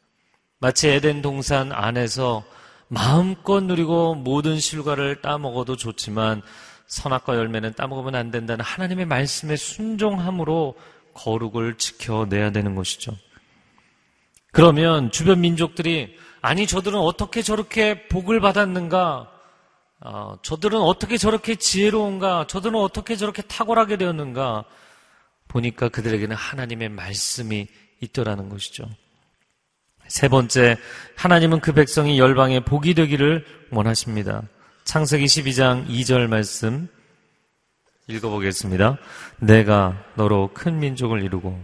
마치 0.58 0.88
에덴 0.88 1.20
동산 1.20 1.72
안에서 1.72 2.42
마음껏 2.88 3.60
누리고 3.60 4.14
모든 4.14 4.58
실과를 4.58 5.20
따먹어도 5.20 5.76
좋지만 5.76 6.40
선악과 6.86 7.36
열매는 7.36 7.74
따먹으면 7.74 8.14
안 8.14 8.30
된다는 8.30 8.64
하나님의 8.64 9.06
말씀에 9.06 9.56
순종함으로 9.56 10.76
거룩을 11.14 11.74
지켜내야 11.74 12.50
되는 12.50 12.74
것이죠. 12.74 13.12
그러면 14.52 15.10
주변 15.10 15.40
민족들이 15.40 16.16
아니 16.40 16.66
저들은 16.66 16.98
어떻게 16.98 17.42
저렇게 17.42 18.08
복을 18.08 18.40
받았는가? 18.40 19.30
어, 20.00 20.38
저들은 20.42 20.78
어떻게 20.78 21.16
저렇게 21.16 21.56
지혜로운가? 21.56 22.46
저들은 22.46 22.78
어떻게 22.78 23.16
저렇게 23.16 23.42
탁월하게 23.42 23.96
되었는가? 23.96 24.64
보니까 25.48 25.88
그들에게는 25.88 26.36
하나님의 26.36 26.90
말씀이 26.90 27.66
있더라는 28.00 28.48
것이죠. 28.48 28.88
세 30.06 30.28
번째, 30.28 30.76
하나님은 31.16 31.60
그 31.60 31.72
백성이 31.72 32.18
열방에 32.18 32.60
복이 32.60 32.94
되기를 32.94 33.44
원하십니다. 33.70 34.42
창세기 34.86 35.24
12장 35.24 35.88
2절 35.88 36.28
말씀 36.28 36.88
읽어보겠습니다. 38.06 38.98
내가 39.40 40.00
너로 40.14 40.52
큰 40.54 40.78
민족을 40.78 41.24
이루고 41.24 41.60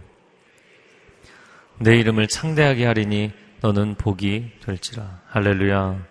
내 1.79 1.97
이름을 1.99 2.27
창대하게 2.27 2.85
하리니 2.85 3.31
너는 3.61 3.95
복이 3.95 4.59
될지라. 4.61 5.21
할렐루야. 5.27 6.05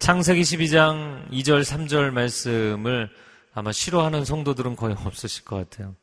창세기 0.00 0.42
12장 0.42 1.30
2절, 1.30 1.62
3절 1.62 2.10
말씀을 2.10 3.08
아마 3.54 3.72
싫어하는 3.72 4.26
성도들은 4.26 4.76
거의 4.76 4.94
없으실 4.98 5.46
것 5.46 5.56
같아요. 5.56 5.96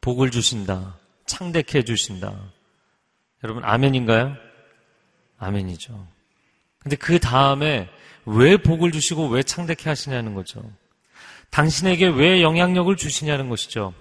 복을 0.00 0.30
주신다. 0.30 0.96
창대케 1.26 1.78
해주신다. 1.78 2.52
여러분, 3.42 3.64
아멘인가요? 3.64 4.36
아멘이죠. 5.38 6.13
근데 6.84 6.96
그 6.96 7.18
다음에 7.18 7.88
왜 8.26 8.56
복을 8.56 8.92
주시고 8.92 9.28
왜 9.28 9.42
창대케 9.42 9.88
하시냐는 9.88 10.34
거죠. 10.34 10.62
당신에게 11.50 12.08
왜 12.08 12.42
영향력을 12.42 12.94
주시냐는 12.96 13.48
것이죠. 13.48 13.94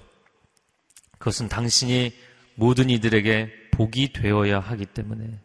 그것은 1.17 1.47
당신이 1.47 2.13
모든 2.55 2.89
이들에게 2.89 3.51
복이 3.71 4.13
되어야 4.13 4.59
하기 4.59 4.85
때문에. 4.87 5.39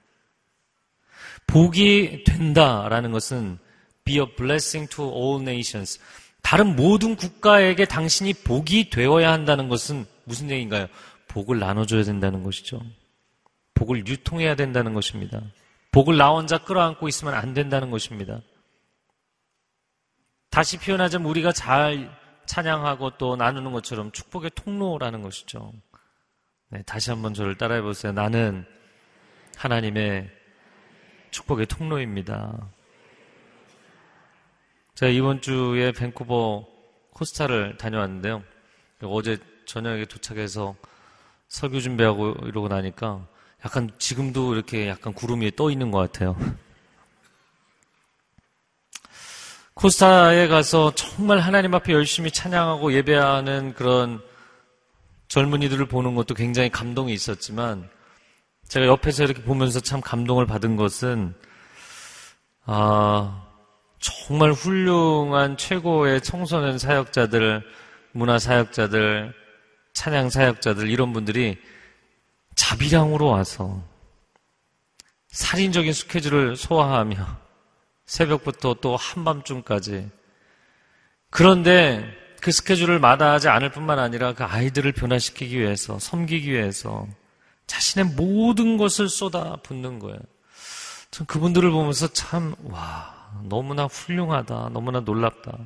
복이 1.47 2.25
된다라는 2.25 3.13
것은 3.13 3.59
be 4.05 4.19
a 4.19 4.27
blessing 4.37 4.91
to 4.91 5.05
all 5.05 5.41
nations. 5.41 6.01
다른 6.43 6.75
모든 6.75 7.15
국가에게 7.15 7.85
당신이 7.85 8.35
복이 8.35 8.91
되어야 8.91 9.31
한다는 9.31 9.69
것은 9.69 10.07
무슨 10.25 10.51
얘기인가요? 10.51 10.89
복을 11.29 11.59
나눠줘야 11.59 12.03
된다는 12.03 12.43
것이죠. 12.43 12.83
복을 13.75 14.07
유통해야 14.07 14.57
된다는 14.57 14.93
것입니다. 14.93 15.41
복을 15.91 16.17
나 16.17 16.31
혼자 16.31 16.59
끌어안고 16.59 17.09
있으면 17.09 17.35
안 17.35 17.55
된다는 17.55 17.91
것입니다. 17.91 18.41
다시 20.51 20.79
표현하자면 20.79 21.29
우리가 21.29 21.53
잘 21.53 22.11
찬양하고 22.47 23.19
또 23.19 23.37
나누는 23.37 23.73
것처럼 23.73 24.11
축복의 24.13 24.51
통로라는 24.55 25.23
것이죠. 25.23 25.73
네, 26.71 26.83
다시 26.83 27.11
한번 27.11 27.35
저를 27.35 27.57
따라해 27.57 27.83
보세요. 27.83 28.13
나는 28.13 28.67
하나님의 29.57 30.31
축복의 31.31 31.67
통로입니다. 31.67 32.71
제가 34.95 35.11
이번 35.13 35.41
주에 35.41 35.93
밴쿠버 35.93 36.67
코스타를 37.13 37.77
다녀왔는데요. 37.77 38.43
어제 39.03 39.39
저녁에 39.67 40.07
도착해서 40.07 40.75
설교 41.49 41.81
준비하고 41.81 42.35
이러고 42.47 42.69
나니까 42.69 43.27
약간 43.65 43.91
지금도 43.99 44.55
이렇게 44.55 44.89
약간 44.89 45.13
구름 45.13 45.41
위에 45.41 45.51
떠 45.57 45.71
있는 45.71 45.91
것 45.91 45.99
같아요. 45.99 46.37
코스타에 49.75 50.49
가서 50.49 50.93
정말 50.95 51.39
하나님 51.39 51.75
앞에 51.75 51.93
열심히 51.93 52.31
찬양하고 52.31 52.93
예배하는 52.93 53.75
그런 53.75 54.21
젊은이들을 55.29 55.87
보는 55.87 56.15
것도 56.15 56.35
굉장히 56.35 56.69
감동이 56.69 57.13
있었지만 57.13 57.89
제가 58.67 58.87
옆에서 58.87 59.25
이렇게 59.25 59.43
보면서 59.43 59.79
참 59.81 60.01
감동을 60.01 60.47
받은 60.47 60.77
것은 60.77 61.35
아 62.65 63.47
정말 64.01 64.53
훌륭한 64.53 65.57
최고의 65.57 66.23
청소년 66.23 66.79
사역자들, 66.79 67.63
문화 68.13 68.39
사역자들, 68.39 69.33
찬양 69.95 70.31
사역자들 70.31 70.91
이런 70.91 71.13
분들이 71.13 71.57
자비량으로 72.59 73.29
와서 73.29 73.81
살인적인 75.29 75.93
스케줄을 75.93 76.57
소화하며 76.57 77.17
새벽부터 78.05 78.75
또 78.81 78.97
한밤중까지. 78.97 80.11
그런데 81.31 82.05
그 82.41 82.51
스케줄을 82.51 82.99
마다하지 82.99 83.49
않을 83.49 83.71
뿐만 83.71 84.01
아니라 84.01 84.35
그 84.35 84.43
아이들을 84.43 84.91
변화시키기 84.93 85.57
위해서, 85.59 86.01
섬기기 86.01 86.51
위해서 86.51 87.07
자신의 87.69 88.15
모든 88.17 88.77
것을 88.77 89.09
쏟아 89.09 89.57
붓는 89.63 90.01
거예요. 90.01 90.19
전 91.13 91.27
그분들을 91.27 91.71
보면서 91.71 92.09
참, 92.09 92.57
와, 92.65 93.15
너무나 93.45 93.85
훌륭하다. 93.85 94.71
너무나 94.73 95.01
놀랍다. 95.01 95.57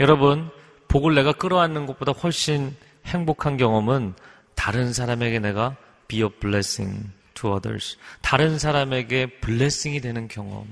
여러분, 0.00 0.50
복을 0.88 1.14
내가 1.14 1.32
끌어안는 1.32 1.84
것보다 1.86 2.12
훨씬 2.12 2.74
행복한 3.04 3.58
경험은 3.58 4.14
다른 4.58 4.92
사람에게 4.92 5.38
내가 5.38 5.76
be 6.08 6.20
a 6.20 6.28
blessing 6.28 7.10
to 7.34 7.54
others. 7.54 7.96
다른 8.22 8.58
사람에게 8.58 9.38
블레싱이 9.38 10.00
되는 10.00 10.26
경험. 10.26 10.66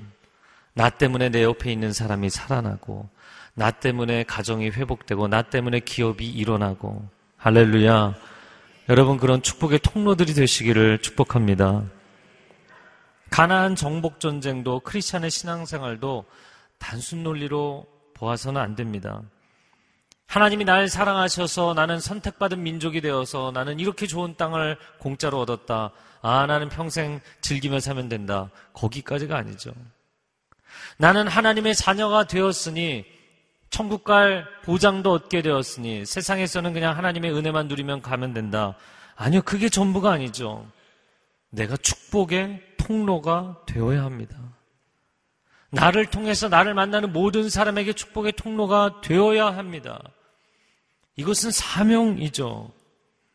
나 0.73 0.89
때문에 0.89 1.29
내 1.29 1.41
옆에 1.43 1.71
있는 1.71 1.93
사람이 1.93 2.29
살아나고, 2.29 3.09
나 3.53 3.71
때문에 3.71 4.23
가정이 4.23 4.71
회복되고, 4.71 5.29
나 5.29 5.41
때문에 5.41 5.79
기업이 5.79 6.29
일어나고, 6.29 7.07
할렐루야. 7.37 8.13
여러분 8.89 9.17
그런 9.17 9.41
축복의 9.41 9.79
통로들이 9.79 10.33
되시기를 10.33 11.01
축복합니다. 11.01 11.85
가나안 13.29 13.75
정복 13.75 14.19
전쟁도 14.19 14.81
크리스찬의 14.81 15.31
신앙생활도 15.31 16.25
단순 16.77 17.23
논리로 17.23 17.87
보아서는 18.13 18.59
안 18.59 18.75
됩니다. 18.75 19.21
하나님이 20.27 20.65
날 20.65 20.89
사랑하셔서 20.89 21.73
나는 21.73 21.99
선택받은 21.99 22.61
민족이 22.61 23.01
되어서 23.01 23.51
나는 23.53 23.79
이렇게 23.79 24.07
좋은 24.07 24.35
땅을 24.35 24.77
공짜로 24.99 25.39
얻었다. 25.39 25.91
아, 26.21 26.45
나는 26.45 26.67
평생 26.67 27.21
즐기며 27.41 27.79
살면 27.79 28.09
된다. 28.09 28.49
거기까지가 28.73 29.37
아니죠. 29.37 29.71
나는 30.97 31.27
하나님의 31.27 31.75
자녀가 31.75 32.25
되었으니 32.25 33.05
천국 33.69 34.03
갈 34.03 34.45
보장도 34.63 35.11
얻게 35.11 35.41
되었으니 35.41 36.05
세상에서는 36.05 36.73
그냥 36.73 36.97
하나님의 36.97 37.33
은혜만 37.33 37.67
누리면 37.67 38.01
가면 38.01 38.33
된다. 38.33 38.75
아니요, 39.15 39.41
그게 39.43 39.69
전부가 39.69 40.11
아니죠. 40.11 40.65
내가 41.49 41.77
축복의 41.77 42.61
통로가 42.77 43.61
되어야 43.65 44.03
합니다. 44.03 44.37
나를 45.69 46.05
통해서 46.05 46.49
나를 46.49 46.73
만나는 46.73 47.13
모든 47.13 47.49
사람에게 47.49 47.93
축복의 47.93 48.33
통로가 48.33 49.01
되어야 49.01 49.47
합니다. 49.47 50.01
이것은 51.17 51.51
사명이죠. 51.51 52.71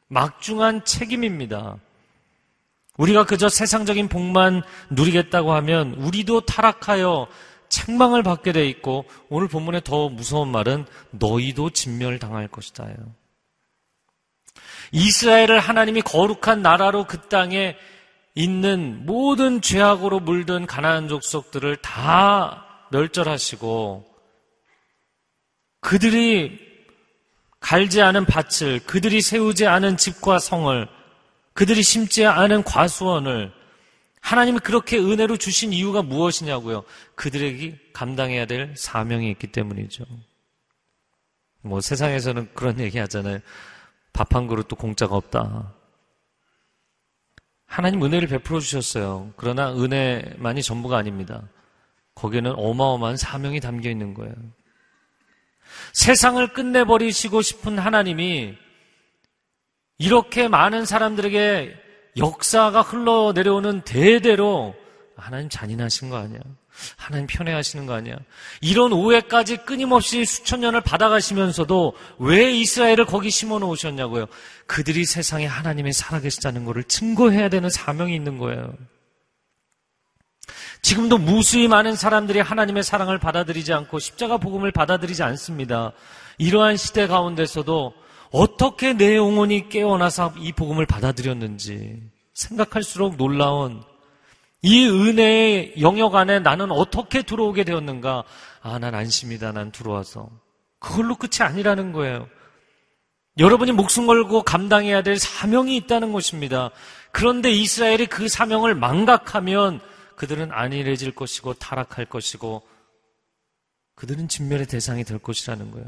막중한 0.09 0.85
책임입니다. 0.85 1.77
우리가 2.97 3.25
그저 3.25 3.49
세상적인 3.49 4.09
복만 4.09 4.63
누리겠다고 4.91 5.53
하면 5.53 5.95
우리도 5.95 6.43
타락하여 6.43 7.29
책망을 7.69 8.23
받게 8.23 8.53
돼 8.53 8.69
있고 8.69 9.07
오늘 9.31 9.49
본문에 9.49 9.81
더 9.83 10.09
무서운 10.09 10.49
말은 10.49 10.85
너희도 11.11 11.71
진멸당할 11.71 12.49
것이다요. 12.49 12.95
이스라엘을 14.93 15.59
하나님이 15.59 16.03
거룩한 16.03 16.61
나라로 16.61 17.07
그 17.07 17.29
땅에 17.29 17.77
있는 18.35 19.07
모든 19.07 19.63
죄악으로 19.63 20.21
물든 20.21 20.67
가나안 20.67 21.09
족속들을 21.09 21.77
다 21.77 22.87
멸절하시고 22.91 24.07
그들이 25.81 26.72
갈지 27.63 28.03
않은 28.03 28.27
밭을 28.27 28.81
그들이 28.81 29.23
세우지 29.23 29.67
않은 29.67 29.97
집과 29.97 30.39
성을 30.39 30.87
그들이 31.55 31.83
심지 31.83 32.27
않은 32.27 32.65
과수원을 32.65 33.53
하나님이 34.21 34.59
그렇게 34.59 34.99
은혜로 34.99 35.37
주신 35.39 35.73
이유가 35.73 36.03
무엇이냐고요? 36.03 36.85
그들에게 37.15 37.79
감당해야 37.93 38.47
될 38.47 38.75
사명이 38.77 39.31
있기 39.31 39.47
때문이죠. 39.49 40.05
뭐 41.63 41.81
세상에서는 41.81 42.51
그런 42.55 42.79
얘기 42.81 42.99
하잖아요. 42.99 43.39
밥 44.13 44.35
한 44.35 44.47
그릇도 44.47 44.77
공짜가 44.77 45.17
없다. 45.17 45.73
하나님 47.67 48.05
은혜를 48.05 48.29
베풀어 48.29 48.61
주셨어요. 48.61 49.33
그러나 49.37 49.73
은혜만이 49.73 50.63
전부가 50.63 50.99
아닙니다. 50.99 51.43
거기에는 52.15 52.53
어마어마한 52.57 53.17
사명이 53.17 53.61
담겨 53.61 53.89
있는 53.89 54.13
거예요. 54.15 54.35
세상을 55.93 56.47
끝내버리시고 56.53 57.43
싶은 57.43 57.79
하나님이 57.79 58.55
이렇게 59.99 60.49
많은 60.49 60.85
사람들에게 60.85 61.77
역사가 62.17 62.83
흘러내려오는 62.83 63.83
대대로 63.83 64.75
하나님 65.17 65.49
잔인하신 65.49 66.11
거 66.11 66.17
아니야? 66.17 66.41
하나님 66.97 67.27
편애하시는 67.27 67.87
거 67.87 67.95
아니야? 67.95 68.17
이런 68.61 68.93
오해까지 68.93 69.59
끊임없이 69.59 70.25
수천 70.25 70.61
년을 70.61 70.81
받아가시면서도 70.81 71.95
왜 72.19 72.51
이스라엘을 72.53 73.05
거기 73.05 73.31
심어 73.31 73.59
놓으셨냐고요? 73.59 74.27
그들이 74.67 75.05
세상에 75.05 75.47
하나님이 75.47 75.93
살아계시다는 75.93 76.65
것을 76.65 76.85
증거해야 76.85 77.49
되는 77.49 77.69
사명이 77.69 78.15
있는 78.15 78.39
거예요. 78.39 78.75
지금도 80.83 81.19
무수히 81.19 81.69
많은 81.69 81.95
사람들이 81.95 82.41
하나님의 82.41 82.83
사랑을 82.83 83.19
받아들이지 83.19 83.73
않고 83.73 84.01
십자가 84.01 84.37
복음을 84.37 84.71
받아들이지 84.73 85.23
않습니다. 85.23 85.93
이러한 86.39 86.77
시대 86.77 87.07
가운데서도 87.07 87.95
어떻게 88.33 88.93
내 88.93 89.17
영혼이 89.17 89.69
깨어나서 89.69 90.35
이 90.39 90.53
복음을 90.53 90.85
받아들였는지 90.87 92.03
생각할수록 92.35 93.17
놀라운 93.17 93.83
이 94.63 94.87
은혜의 94.87 95.75
영역 95.81 96.15
안에 96.15 96.41
나는 96.41 96.71
어떻게 96.71 97.23
들어오게 97.23 97.65
되었는가? 97.65 98.25
아, 98.63 98.79
난 98.79 98.95
안심이다. 98.95 99.53
난 99.53 99.73
들어와서. 99.73 100.31
그걸로 100.79 101.17
끝이 101.17 101.47
아니라는 101.47 101.93
거예요. 101.93 102.29
여러분이 103.39 103.73
목숨 103.73 104.07
걸고 104.07 104.43
감당해야 104.43 105.03
될 105.03 105.19
사명이 105.19 105.77
있다는 105.77 106.13
것입니다. 106.13 106.71
그런데 107.11 107.51
이스라엘이 107.51 108.07
그 108.07 108.29
사명을 108.29 108.75
망각하면 108.75 109.81
그들은 110.17 110.53
안일해질 110.53 111.15
것이고 111.15 111.55
타락할 111.55 112.07
것이고 112.07 112.63
그들은 113.95 114.29
진멸의 114.29 114.67
대상이 114.67 115.05
될 115.05 115.19
것이라는 115.19 115.71
거예요. 115.71 115.87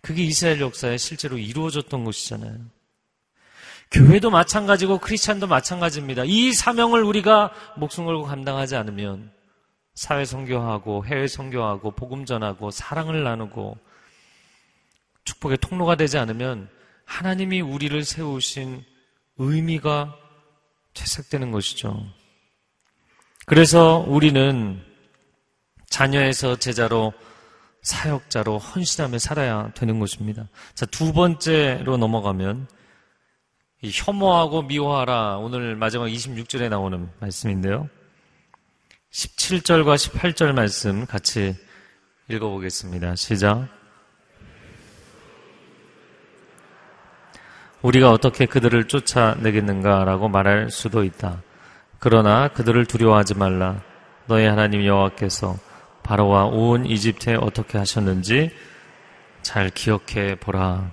그게 0.00 0.22
이스라엘 0.22 0.60
역사에 0.60 0.98
실제로 0.98 1.38
이루어졌던 1.38 2.04
것이잖아요. 2.04 2.58
교회도 3.90 4.30
마찬가지고 4.30 4.98
크리스찬도 4.98 5.46
마찬가지입니다. 5.46 6.24
이 6.26 6.52
사명을 6.52 7.02
우리가 7.02 7.52
목숨 7.76 8.04
걸고 8.04 8.24
감당하지 8.24 8.76
않으면 8.76 9.32
사회 9.94 10.24
선교하고 10.24 11.06
해외 11.06 11.26
선교하고 11.26 11.92
복음 11.92 12.24
전하고 12.24 12.70
사랑을 12.70 13.22
나누고 13.22 13.78
축복의 15.24 15.58
통로가 15.58 15.96
되지 15.96 16.18
않으면 16.18 16.68
하나님이 17.04 17.60
우리를 17.60 18.04
세우신 18.04 18.84
의미가 19.38 20.16
퇴색되는 20.94 21.50
것이죠. 21.50 22.04
그래서 23.46 24.04
우리는 24.08 24.80
자녀에서 25.88 26.56
제자로 26.56 27.12
사역자로 27.82 28.58
헌신하며 28.58 29.18
살아야 29.18 29.70
되는 29.74 30.00
것입니다. 30.00 30.48
자, 30.74 30.86
두 30.86 31.12
번째로 31.12 31.98
넘어가면 31.98 32.66
혐오하고 33.82 34.62
미워하라 34.62 35.36
오늘 35.36 35.76
마지막 35.76 36.06
26절에 36.06 36.70
나오는 36.70 37.08
말씀인데요. 37.20 37.88
17절과 39.12 39.94
18절 39.96 40.52
말씀 40.52 41.06
같이 41.06 41.54
읽어보겠습니다. 42.28 43.14
시작. 43.14 43.68
우리가 47.82 48.10
어떻게 48.10 48.46
그들을 48.46 48.88
쫓아내겠는가라고 48.88 50.28
말할 50.28 50.70
수도 50.70 51.04
있다. 51.04 51.42
그러나 52.04 52.48
그들을 52.48 52.84
두려워하지 52.84 53.32
말라. 53.32 53.80
너희 54.26 54.44
하나님 54.44 54.84
여호와께서 54.84 55.56
바로와 56.02 56.44
온 56.44 56.84
이집트에 56.84 57.36
어떻게 57.36 57.78
하셨는지 57.78 58.50
잘 59.40 59.70
기억해 59.70 60.34
보라. 60.38 60.90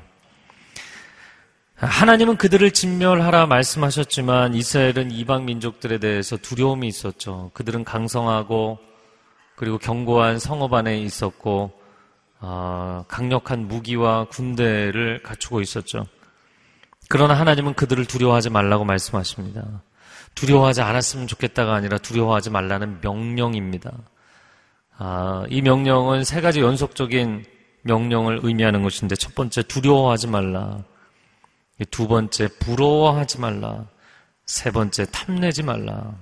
하나님은 1.76 2.38
그들을 2.38 2.72
진멸하라 2.72 3.46
말씀하셨지만 3.48 4.54
이스라엘은 4.54 5.12
이방 5.12 5.44
민족들에 5.44 5.98
대해서 5.98 6.38
두려움이 6.38 6.88
있었죠. 6.88 7.52
그들은 7.56 7.84
강성하고 7.84 8.80
그리고 9.58 9.80
견고한 9.80 10.40
성읍 10.40 10.74
안에 10.74 10.98
있었고 11.00 11.74
어, 12.40 13.04
강력한 13.10 13.68
무기와 13.68 14.30
군대를 14.30 15.24
갖추고 15.24 15.60
있었죠. 15.60 16.06
그러나 17.10 17.34
하나님은 17.34 17.74
그들을 17.74 18.06
두려워하지 18.06 18.50
말라고 18.50 18.86
말씀하십니다. 18.86 19.82
두려워하지 20.36 20.82
않았으면 20.82 21.28
좋겠다가 21.28 21.74
아니라 21.74 21.98
두려워하지 21.98 22.50
말라는 22.50 23.02
명령입니다. 23.02 23.92
아, 24.98 25.46
이 25.50 25.62
명령은 25.62 26.24
세 26.24 26.42
가지 26.42 26.62
연속적인 26.62 27.46
명령을 27.84 28.40
의미하는 28.44 28.84
것인데 28.84 29.16
첫 29.16 29.36
번째 29.36 29.64
두려워하지 29.64 30.28
말라. 30.28 30.84
두 31.90 32.08
번째 32.08 32.48
부러워하지 32.60 33.40
말라. 33.40 33.86
세 34.46 34.70
번째 34.72 35.06
탐내지 35.12 35.64
말라. 35.64 36.14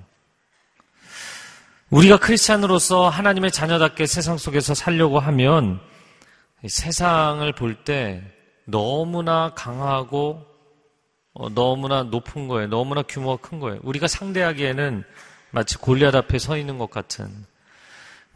우리가 1.89 2.17
크리스찬으로서 2.17 3.09
하나님의 3.09 3.51
자녀답게 3.51 4.05
세상 4.05 4.37
속에서 4.37 4.73
살려고 4.73 5.19
하면 5.19 5.79
세상을 6.65 7.51
볼 7.53 7.83
때 7.83 8.21
너무나 8.65 9.53
강하고 9.55 10.45
어, 11.33 11.49
너무나 11.49 12.03
높은 12.03 12.47
거예요. 12.47 12.67
너무나 12.67 13.01
규모가 13.01 13.41
큰 13.41 13.59
거예요. 13.59 13.79
우리가 13.83 14.07
상대하기에는 14.07 15.03
마치 15.51 15.77
골리앗 15.77 16.15
앞에 16.15 16.39
서 16.39 16.57
있는 16.57 16.77
것 16.77 16.89
같은 16.89 17.45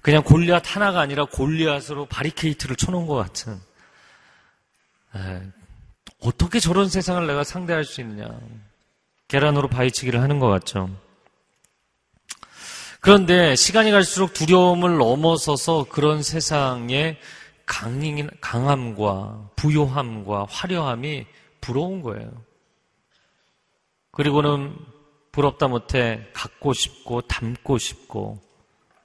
그냥 0.01 0.23
골리앗 0.23 0.75
하나가 0.75 0.99
아니라 0.99 1.25
골리앗으로 1.25 2.06
바리케이트를 2.08 2.75
쳐놓은 2.75 3.08
것 3.08 3.15
같은 3.15 3.60
에, 5.15 5.41
어떻게 6.19 6.60
저런 6.60 6.89
세상을 6.89 7.25
내가 7.25 7.43
상대할 7.43 7.84
수 7.84 8.01
있느냐 8.01 8.27
계란으로 9.27 9.69
바위치기를 9.69 10.21
하는 10.21 10.39
것 10.39 10.47
같죠. 10.47 10.89
그런데 12.99 13.56
시간이 13.56 13.91
갈수록 13.91 14.34
두려움을 14.34 14.97
넘어서서 14.97 15.88
그런 15.89 16.23
세상에 16.23 17.17
강함과 17.65 19.49
부요함과 19.56 20.47
화려함이 20.49 21.25
부러운 21.60 22.01
거예요. 22.01 22.32
그리고는 24.13 24.76
부럽다 25.32 25.67
못해 25.67 26.28
갖고 26.34 26.71
싶고 26.73 27.21
담고 27.21 27.80
싶고 27.80 28.39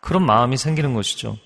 그런 0.01 0.25
마음이 0.25 0.57
생기는 0.57 0.95
것이죠. 0.95 1.37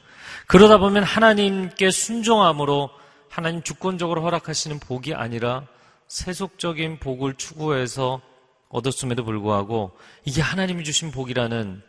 그러다 0.49 0.79
보면 0.79 1.05
하나님께 1.05 1.91
순종함으로 1.91 2.91
하나님 3.31 3.63
주권적으로 3.63 4.23
허락하시는 4.23 4.81
복이 4.81 5.15
아니라 5.15 5.67
세속적인 6.09 6.99
복을 6.99 7.35
추구해서 7.35 8.21
얻었음에도 8.69 9.25
불구하고 9.25 9.93
이게 10.25 10.43
하나님이 10.43 10.83
주신 10.85 11.13
복이라는 11.13 11.83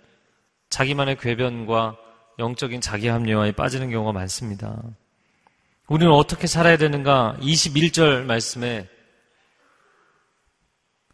자기만의 0.69 1.17
궤변과 1.17 1.97
영적인 2.39 2.81
자기 2.81 3.07
합리화에 3.07 3.53
빠지는 3.53 3.89
경우가 3.89 4.11
많습니다. 4.11 4.81
우리는 5.87 6.11
어떻게 6.13 6.47
살아야 6.47 6.77
되는가? 6.77 7.37
21절 7.41 8.23
말씀에 8.23 8.87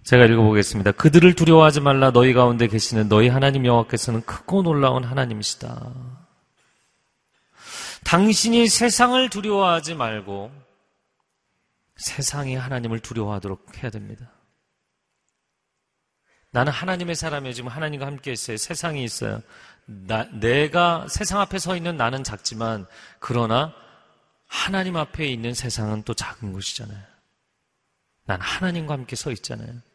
제가 0.10 0.26
읽어보겠습니다. 0.26 0.94
그들을 0.94 1.36
두려워하지 1.36 1.82
말라 1.82 2.10
너희 2.10 2.34
가운데 2.34 2.66
계시는 2.66 3.10
너희 3.10 3.28
하나님 3.28 3.68
여호와께서는 3.68 4.24
크고 4.24 4.64
놀라운 4.64 5.04
하나님이시다. 5.04 5.94
당신이 8.06 8.70
세상을 8.70 9.30
두려워하지 9.30 9.94
말고 9.94 10.52
세상이 11.98 12.56
하나님을 12.56 13.02
두려워하도록 13.02 13.84
해야 13.84 13.92
됩니다. 13.92 14.32
나는 16.50 16.72
하나님의 16.72 17.14
사람이에요. 17.14 17.54
지금 17.54 17.70
하나님과 17.70 18.08
함께 18.08 18.32
있어요. 18.32 18.58
세상이 18.58 19.04
있어요. 19.04 19.44
나, 19.86 20.24
내가 20.32 21.08
세상 21.08 21.40
앞에 21.40 21.60
서 21.60 21.76
있는 21.76 21.98
나는 21.98 22.24
작지만 22.24 22.88
그러나 23.20 23.76
하나님 24.48 24.98
앞에 24.98 25.28
있는 25.28 25.54
세상은 25.54 26.02
또 26.02 26.16
작은 26.16 26.52
것이잖아요. 26.52 27.04
난 28.26 28.42
하나님과 28.42 28.96
함께 28.96 29.16
서 29.16 29.30
있잖아요. 29.30 29.88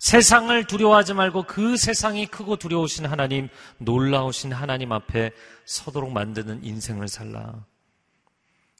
세상을 0.00 0.64
두려워하지 0.64 1.12
말고 1.12 1.42
그 1.42 1.76
세상이 1.76 2.26
크고 2.26 2.56
두려우신 2.56 3.04
하나님, 3.04 3.50
놀라우신 3.76 4.50
하나님 4.50 4.92
앞에 4.92 5.30
서도록 5.66 6.10
만드는 6.10 6.64
인생을 6.64 7.06
살라. 7.06 7.54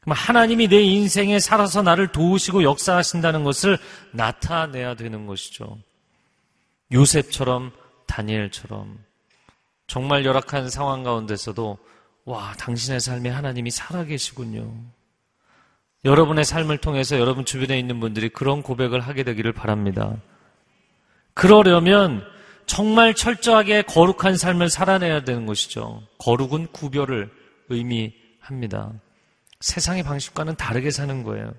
그럼 0.01 0.17
하나님이 0.17 0.69
내 0.69 0.81
인생에 0.81 1.39
살아서 1.39 1.83
나를 1.83 2.09
도우시고 2.09 2.63
역사하신다는 2.63 3.45
것을 3.45 3.79
나타내야 4.13 4.95
되는 4.95 5.27
것이죠. 5.27 5.79
요셉처럼 6.91 7.73
다니엘처럼 8.07 8.99
정말 9.87 10.25
열악한 10.25 10.71
상황 10.71 11.03
가운데서도 11.03 11.79
와, 12.25 12.55
당신의 12.59 12.99
삶에 12.99 13.29
하나님이 13.29 13.71
살아계시군요. 13.71 14.73
여러분의 16.07 16.47
삶을 16.47 16.79
통해서 16.79 17.19
여러분 17.19 17.45
주변에 17.45 17.79
있는 17.79 18.01
분들이 18.01 18.31
그런 18.31 18.63
고백을 18.63 19.01
하게 19.01 19.23
되기를 19.23 19.53
바랍니다. 19.53 20.17
그러려면 21.41 22.23
정말 22.67 23.15
철저하게 23.15 23.81
거룩한 23.83 24.37
삶을 24.37 24.69
살아내야 24.69 25.25
되는 25.25 25.47
것이죠. 25.47 26.03
거룩은 26.19 26.67
구별을 26.67 27.31
의미합니다. 27.71 28.93
세상의 29.61 30.03
방식과는 30.03 30.57
다르게 30.57 30.91
사는 30.91 31.23
거예요. 31.23 31.55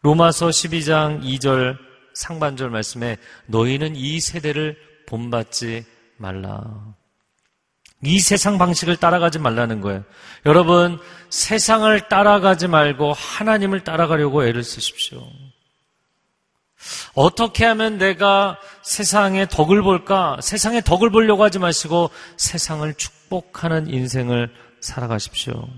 로마서 0.00 0.48
12장 0.48 1.22
2절 1.22 1.76
상반절 2.14 2.70
말씀에 2.70 3.18
너희는 3.48 3.96
이 3.96 4.18
세대를 4.18 4.78
본받지 5.06 5.84
말라. 6.16 6.94
이 8.02 8.18
세상 8.18 8.56
방식을 8.56 8.96
따라가지 8.96 9.38
말라는 9.38 9.82
거예요. 9.82 10.04
여러분, 10.46 10.98
세상을 11.28 12.08
따라가지 12.08 12.66
말고 12.66 13.12
하나님을 13.12 13.84
따라가려고 13.84 14.46
애를 14.46 14.64
쓰십시오. 14.64 15.22
어떻게 17.14 17.64
하면 17.64 17.98
내가 17.98 18.58
세상의 18.82 19.48
덕을 19.48 19.82
볼까? 19.82 20.36
세상의 20.40 20.82
덕을 20.82 21.10
보려고 21.10 21.44
하지 21.44 21.58
마시고 21.58 22.10
세상을 22.36 22.92
축복하는 22.94 23.88
인생을 23.88 24.52
살아가십시오. 24.80 25.68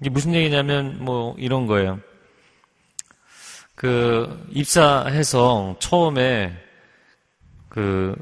이게 0.00 0.10
무슨 0.10 0.34
얘기냐면 0.34 1.04
뭐 1.04 1.34
이런 1.38 1.66
거예요. 1.66 2.00
그 3.74 4.46
입사해서 4.50 5.76
처음에 5.78 6.52
그 7.68 8.16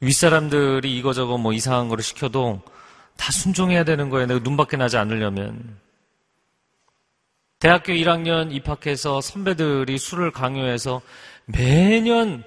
윗사람들이 0.00 0.96
이거저거 0.96 1.38
뭐 1.38 1.52
이상한 1.52 1.88
거를 1.88 2.02
시켜도 2.02 2.62
다 3.16 3.32
순종해야 3.32 3.84
되는 3.84 4.10
거예요. 4.10 4.26
내가 4.26 4.40
눈밖에 4.40 4.76
나지 4.76 4.96
않으려면. 4.96 5.78
대학교 7.58 7.92
1학년 7.92 8.50
입학해서 8.52 9.20
선배들이 9.20 9.98
술을 9.98 10.30
강요해서 10.30 11.02
매년 11.52 12.44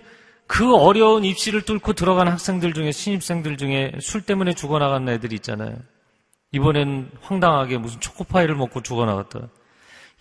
그 0.48 0.76
어려운 0.76 1.26
입시를 1.26 1.64
뚫고 1.64 1.94
들어간 1.94 2.28
학생들 2.28 2.74
중에 2.74 2.92
신입생들 2.92 3.58
중에 3.58 3.94
술 4.02 4.22
때문에 4.22 4.54
죽어나간 4.54 5.08
애들이 5.10 5.36
있잖아요. 5.36 5.78
이번엔 6.52 7.12
황당하게 7.22 7.78
무슨 7.78 8.00
초코파이를 8.00 8.56
먹고 8.56 8.84
죽어나갔다. 8.84 9.48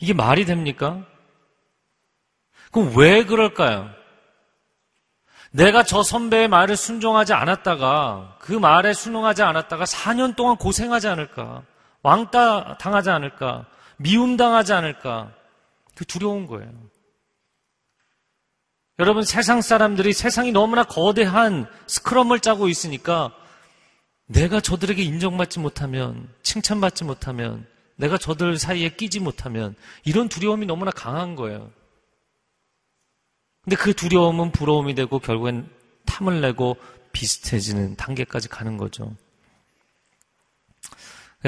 이게 0.01 0.15
말이 0.15 0.45
됩니까? 0.47 1.05
그럼 2.71 2.93
왜 2.97 3.25
그럴까요? 3.25 3.91
내가 5.51 5.83
저 5.83 6.03
선배의 6.03 6.49
말을 6.49 6.77
순종하지 6.77 7.35
않았다가 7.35 8.37
그 8.41 8.53
말에 8.53 8.95
순응하지 8.95 9.43
않았다가 9.43 9.85
4년 9.85 10.35
동안 10.35 10.57
고생하지 10.57 11.09
않을까? 11.09 11.63
왕따 12.03 12.79
당하지 12.79 13.11
않을까? 13.11 13.67
미움 13.99 14.39
당하지 14.39 14.73
않을까? 14.73 15.31
그 15.95 16.07
두려운 16.07 16.47
거예요. 16.47 16.71
여러분 18.99 19.25
세상 19.25 19.61
사람들이 19.63 20.13
세상이 20.13 20.53
너무나 20.53 20.85
거대한 20.85 21.67
스크럼을 21.87 22.41
짜고 22.41 22.69
있으니까 22.69 23.35
내가 24.27 24.61
저들에게 24.61 25.03
인정받지 25.03 25.59
못하면 25.59 26.29
칭찬받지 26.43 27.05
못하면 27.05 27.67
내가 27.97 28.19
저들 28.19 28.59
사이에 28.59 28.91
끼지 28.91 29.21
못하면 29.21 29.75
이런 30.05 30.29
두려움이 30.29 30.67
너무나 30.67 30.91
강한 30.91 31.37
거예요. 31.37 31.71
근데 33.65 33.77
그 33.77 33.95
두려움은 33.95 34.51
부러움이 34.53 34.95
되고 34.95 35.19
결국엔 35.19 35.69
탐을 36.07 36.41
내고 36.41 36.77
비슷해지는 37.13 37.97
단계까지 37.97 38.49
가는 38.49 38.77
거죠. 38.77 39.15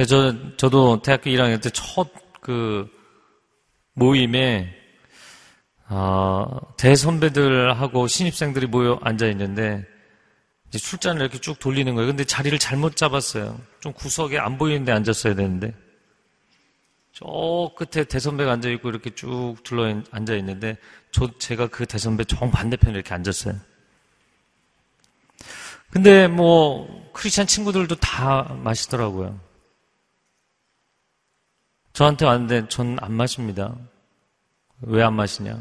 저, 0.08 0.56
저도 0.56 1.02
대학교 1.02 1.30
1학년 1.30 1.62
때 1.62 1.70
첫 1.70 2.10
그 2.40 2.88
모임에, 3.94 4.74
어, 5.88 6.60
대선배들하고 6.76 8.06
신입생들이 8.06 8.66
모여 8.66 8.98
앉아 9.02 9.26
있는데, 9.28 9.84
출잔을 10.72 11.22
이렇게 11.22 11.38
쭉 11.38 11.58
돌리는 11.58 11.94
거예요. 11.94 12.08
근데 12.08 12.24
자리를 12.24 12.58
잘못 12.58 12.96
잡았어요. 12.96 13.60
좀 13.80 13.92
구석에 13.92 14.38
안 14.38 14.58
보이는데 14.58 14.90
앉았어야 14.92 15.34
되는데. 15.36 15.72
저 17.12 17.70
끝에 17.76 18.04
대선배가 18.04 18.50
앉아 18.52 18.68
있고 18.70 18.88
이렇게 18.88 19.14
쭉 19.14 19.56
둘러 19.62 19.84
앉아 20.10 20.34
있는데 20.34 20.76
저 21.12 21.30
제가 21.38 21.68
그 21.68 21.86
대선배 21.86 22.24
정 22.24 22.50
반대편에 22.50 22.92
이렇게 22.92 23.14
앉았어요. 23.14 23.54
근데 25.90 26.26
뭐 26.26 27.08
크리스찬 27.12 27.46
친구들도 27.46 27.94
다 27.96 28.52
마시더라고요. 28.64 29.38
저한테 31.92 32.24
왔는데 32.26 32.68
전 32.68 32.98
안 33.00 33.12
마십니다. 33.12 33.76
왜 34.86 35.02
안 35.02 35.14
마시냐? 35.14 35.58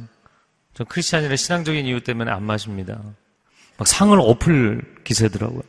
전 0.74 0.88
크리스찬이라 0.88 1.36
신앙적인 1.36 1.86
이유 1.86 2.02
때문에 2.04 2.32
안 2.32 2.44
마십니다. 2.44 3.00
막 3.78 3.88
상을 3.88 4.18
엎을 4.20 4.82
기세더라고요. 5.04 5.62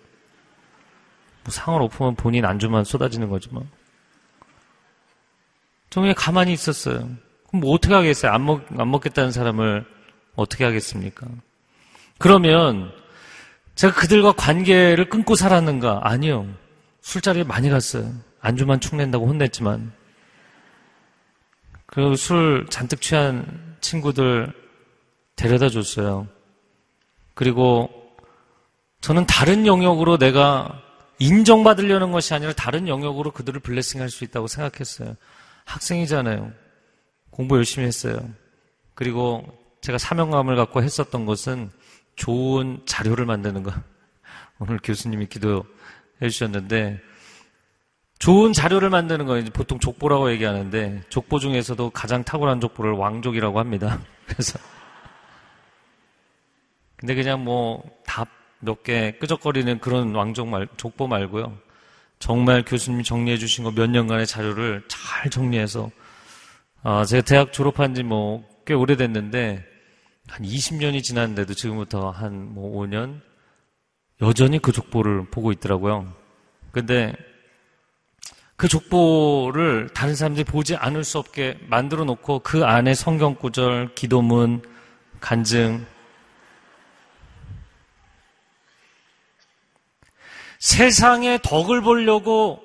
뭐 1.45 1.51
상을 1.53 1.81
엎으면 1.83 2.15
본인 2.17 2.45
안주만 2.45 2.85
쏟아지는 2.85 3.29
거지 3.29 3.49
뭐. 3.51 3.67
저 5.91 6.01
그냥 6.01 6.15
가만히 6.17 6.53
있었어요. 6.53 6.97
그럼 7.49 7.61
뭐 7.61 7.75
어떻게 7.75 7.95
하겠어요? 7.95 8.33
안, 8.33 8.45
먹, 8.45 8.65
안 8.79 8.91
먹겠다는 8.91 9.31
사람을 9.31 9.85
어떻게 10.35 10.65
하겠습니까? 10.65 11.27
그러면 12.19 12.93
제가 13.75 13.95
그들과 13.95 14.33
관계를 14.33 15.09
끊고 15.09 15.35
살았는가? 15.35 16.01
아니요. 16.03 16.49
술자리에 17.03 17.45
많이 17.45 17.69
갔어요. 17.69 18.11
안주만 18.41 18.81
축낸다고 18.81 19.27
혼냈지만. 19.27 19.93
그리고 21.95 22.17
술 22.17 22.67
잔뜩 22.71 23.01
취한 23.01 23.77
친구들 23.81 24.53
데려다 25.37 25.69
줬어요. 25.69 26.27
그리고 27.35 27.89
저는 29.01 29.27
다른 29.27 29.65
영역으로 29.67 30.19
내가 30.19 30.83
인정받으려는 31.21 32.11
것이 32.11 32.35
아니라 32.35 32.53
다른 32.53 32.89
영역으로 32.89 33.31
그들을 33.31 33.61
블레싱 33.61 34.01
할 34.01 34.11
수 34.11 34.25
있다고 34.25 34.49
생각했어요. 34.49 35.15
학생이잖아요. 35.67 36.53
공부 37.31 37.57
열심히 37.57 37.87
했어요. 37.87 38.29
그리고 38.95 39.47
제가 39.81 39.97
사명감을 39.99 40.57
갖고 40.57 40.83
했었던 40.83 41.27
것은 41.27 41.71
좋은 42.17 42.81
자료를 42.87 43.25
만드는 43.25 43.63
것. 43.63 43.73
오늘 44.59 44.81
교수님이 44.83 45.27
기도해 45.27 45.63
주셨는데 46.23 47.01
좋은 48.19 48.53
자료를 48.53 48.91
만드는 48.91 49.27
거 49.27 49.43
보통 49.53 49.79
족보라고 49.79 50.31
얘기하는데 50.33 51.03
족보 51.09 51.39
중에서도 51.41 51.91
가장 51.91 52.25
탁월한 52.25 52.61
족보를 52.61 52.93
왕족이라고 52.93 53.59
합니다. 53.59 54.01
그래서 54.27 54.59
근데 56.97 57.15
그냥 57.15 57.45
뭐 57.45 57.83
답 58.07 58.29
몇 58.61 58.83
개 58.83 59.13
끄적거리는 59.19 59.79
그런 59.81 60.15
왕족 60.15 60.49
말 60.49 60.67
족보 60.79 61.07
말고요. 61.07 61.59
정말 62.19 62.65
교수님이 62.65 63.05
정리해 63.05 63.37
주신 63.37 63.63
거 63.65 63.71
몇 63.73 63.91
년간의 63.91 64.27
자료를 64.27 64.83
잘 64.89 65.29
정리해서 65.31 65.91
아, 66.83 67.05
제가 67.05 67.23
대학 67.25 67.53
졸업한 67.53 67.95
지 67.95 68.03
뭐 68.03 68.43
꽤 68.65 68.73
오래됐는데 68.73 69.63
한 70.29 70.43
20년이 70.43 71.03
지났는데도 71.03 71.53
지금부터 71.53 72.09
한 72.11 72.55
뭐 72.55 72.81
5년 72.87 73.21
여전히 74.23 74.59
그 74.59 74.73
족보를 74.73 75.27
보고 75.31 75.53
있더라고요. 75.53 76.11
근데 76.73 77.13
그 78.57 78.69
족보를 78.69 79.89
다른 79.95 80.15
사람들이 80.15 80.45
보지 80.45 80.77
않을 80.77 81.05
수 81.05 81.19
없게 81.19 81.59
만들어 81.69 82.05
놓고 82.05 82.41
그 82.41 82.65
안에 82.65 82.95
성경 82.95 83.35
구절, 83.35 83.95
기도문, 83.95 84.63
간증, 85.21 85.85
세상의 90.65 91.41
덕을 91.43 91.83
보려고 91.83 92.63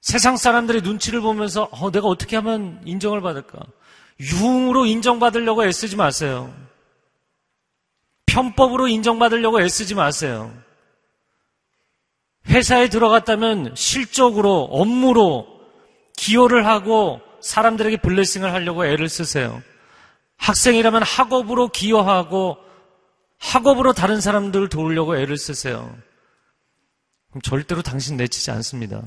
세상 0.00 0.36
사람들의 0.36 0.82
눈치를 0.82 1.20
보면서 1.20 1.68
어, 1.70 1.90
내가 1.90 2.08
어떻게 2.08 2.36
하면 2.36 2.80
인정을 2.84 3.20
받을까? 3.20 3.58
융으로 4.20 4.86
인정받으려고 4.86 5.64
애쓰지 5.64 5.96
마세요. 5.96 6.52
편법으로 8.26 8.88
인정받으려고 8.88 9.60
애쓰지 9.60 9.94
마세요. 9.94 10.52
회사에 12.48 12.88
들어갔다면 12.88 13.74
실적으로, 13.76 14.62
업무로 14.70 15.46
기여를 16.16 16.66
하고 16.66 17.20
사람들에게 17.40 17.98
블레싱을 17.98 18.52
하려고 18.52 18.86
애를 18.86 19.08
쓰세요. 19.08 19.62
학생이라면 20.36 21.02
학업으로 21.02 21.68
기여하고 21.68 22.58
학업으로 23.38 23.92
다른 23.92 24.20
사람들을 24.20 24.68
도우려고 24.68 25.16
애를 25.16 25.36
쓰세요. 25.36 25.96
그럼 27.30 27.42
절대로 27.42 27.82
당신 27.82 28.16
내치지 28.16 28.50
않습니다. 28.50 29.02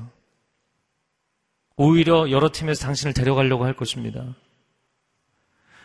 오히려 1.77 2.29
여러 2.31 2.49
팀에서 2.51 2.85
당신을 2.85 3.13
데려가려고 3.13 3.65
할 3.65 3.75
것입니다. 3.75 4.23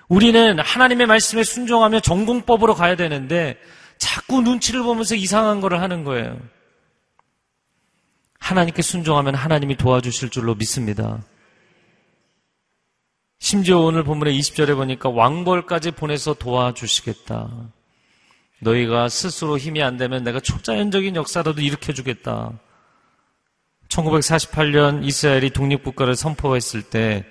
우리는 0.09 0.59
하나님의 0.59 1.07
말씀에 1.07 1.45
순종하며 1.45 2.01
전공법으로 2.01 2.75
가야 2.75 2.97
되는데 2.97 3.57
자꾸 3.99 4.41
눈치를 4.41 4.83
보면서 4.83 5.15
이상한 5.15 5.61
거를 5.61 5.81
하는 5.81 6.05
거예요. 6.05 6.41
하나님께 8.41 8.83
순종하면 8.83 9.35
하나님이 9.35 9.77
도와주실 9.77 10.31
줄로 10.31 10.55
믿습니다. 10.55 11.23
심지어 13.39 13.79
오늘 13.79 14.05
본문의 14.05 14.39
20절에 14.39 14.75
보니까 14.75 15.09
왕벌까지 15.09 15.93
보내서 15.93 16.35
도와주시겠다. 16.35 17.49
너희가 18.61 19.09
스스로 19.09 19.57
힘이 19.57 19.83
안 19.83 19.97
되면 19.97 20.23
내가 20.23 20.41
초자연적인 20.41 21.17
역사라도 21.17 21.61
일으켜주겠다. 21.61 22.53
1948년 23.89 25.05
이스라엘이 25.05 25.51
독립국가를 25.51 26.15
선포했을 26.17 26.83
때 26.83 27.25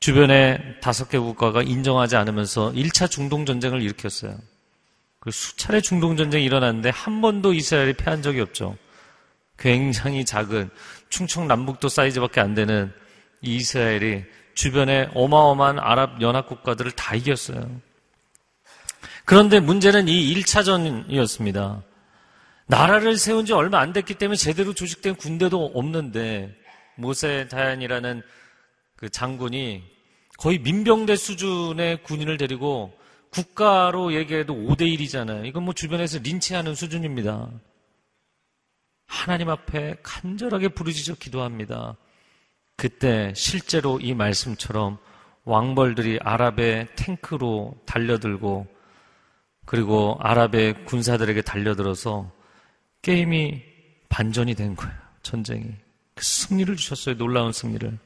주변의 0.00 0.80
다섯 0.80 1.08
개 1.08 1.18
국가가 1.18 1.62
인정하지 1.62 2.16
않으면서 2.16 2.72
1차 2.72 3.10
중동전쟁을 3.10 3.82
일으켰어요. 3.82 4.36
그 5.20 5.30
수차례 5.30 5.80
중동전쟁이 5.80 6.44
일어났는데 6.44 6.88
한 6.90 7.20
번도 7.20 7.52
이스라엘이 7.52 7.92
패한 7.94 8.22
적이 8.22 8.40
없죠. 8.40 8.76
굉장히 9.60 10.24
작은 10.24 10.70
충청남북도 11.10 11.88
사이즈밖에 11.88 12.40
안 12.40 12.54
되는 12.54 12.92
이스라엘이 13.42 14.24
주변에 14.54 15.08
어마어마한 15.14 15.78
아랍 15.78 16.20
연합 16.22 16.48
국가들을 16.48 16.90
다 16.92 17.14
이겼어요. 17.14 17.70
그런데 19.24 19.60
문제는 19.60 20.08
이 20.08 20.34
1차전이었습니다. 20.34 21.82
나라를 22.66 23.16
세운 23.16 23.46
지 23.46 23.52
얼마 23.52 23.80
안 23.80 23.92
됐기 23.92 24.14
때문에 24.14 24.36
제대로 24.36 24.72
조직된 24.74 25.16
군대도 25.16 25.72
없는데 25.74 26.56
모세 26.96 27.46
다얀이라는 27.48 28.22
그 28.96 29.08
장군이 29.08 29.82
거의 30.38 30.58
민병대 30.58 31.16
수준의 31.16 32.02
군인을 32.02 32.36
데리고 32.38 32.92
국가로 33.30 34.14
얘기해도 34.14 34.54
5대 34.54 34.82
1이잖아요. 34.96 35.46
이건 35.46 35.64
뭐 35.64 35.74
주변에서 35.74 36.18
린치하는 36.18 36.74
수준입니다. 36.74 37.50
하나님 39.10 39.50
앞에 39.50 39.96
간절하게 40.04 40.68
부르짖어 40.68 41.16
기도합니다. 41.16 41.96
그때 42.76 43.32
실제로 43.34 43.98
이 44.00 44.14
말씀처럼 44.14 44.98
왕벌들이 45.44 46.20
아랍의 46.22 46.86
탱크로 46.94 47.74
달려들고 47.86 48.68
그리고 49.66 50.16
아랍의 50.20 50.84
군사들에게 50.84 51.42
달려들어서 51.42 52.30
게임이 53.02 53.62
반전이 54.08 54.54
된 54.54 54.76
거예요. 54.76 54.94
전쟁이. 55.22 55.74
그 56.14 56.24
승리를 56.24 56.74
주셨어요. 56.76 57.16
놀라운 57.16 57.52
승리를. 57.52 57.98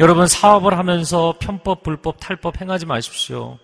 여러분 0.00 0.26
사업을 0.26 0.76
하면서 0.76 1.34
편법, 1.40 1.82
불법, 1.82 2.20
탈법 2.20 2.60
행하지 2.60 2.84
마십시오. 2.84 3.58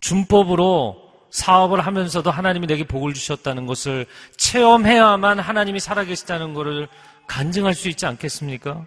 준법으로 0.00 1.09
사업을 1.30 1.80
하면서도 1.80 2.30
하나님이 2.30 2.66
내게 2.66 2.84
복을 2.84 3.14
주셨다는 3.14 3.66
것을 3.66 4.06
체험해야만 4.36 5.38
하나님이 5.38 5.80
살아계시다는 5.80 6.54
것을 6.54 6.88
간증할 7.26 7.74
수 7.74 7.88
있지 7.88 8.06
않겠습니까? 8.06 8.84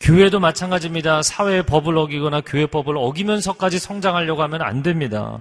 교회도 0.00 0.40
마찬가지입니다. 0.40 1.22
사회의 1.22 1.64
법을 1.64 1.96
어기거나 1.96 2.42
교회 2.42 2.66
법을 2.66 2.96
어기면서까지 2.96 3.78
성장하려고 3.78 4.42
하면 4.42 4.62
안 4.62 4.82
됩니다. 4.82 5.40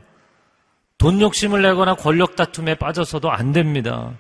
돈 0.98 1.20
욕심을 1.20 1.62
내거나 1.62 1.96
권력 1.96 2.36
다툼에 2.36 2.76
빠져서도 2.76 3.30
안 3.30 3.52
됩니다. 3.52 4.14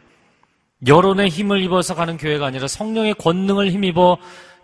여론의 0.86 1.30
힘을 1.30 1.62
입어서 1.62 1.95
가는 1.95 2.18
교회가 2.18 2.47
아니라 2.47 2.68
성령의 2.68 3.14
권능을 3.14 3.72
힘입어 3.72 4.18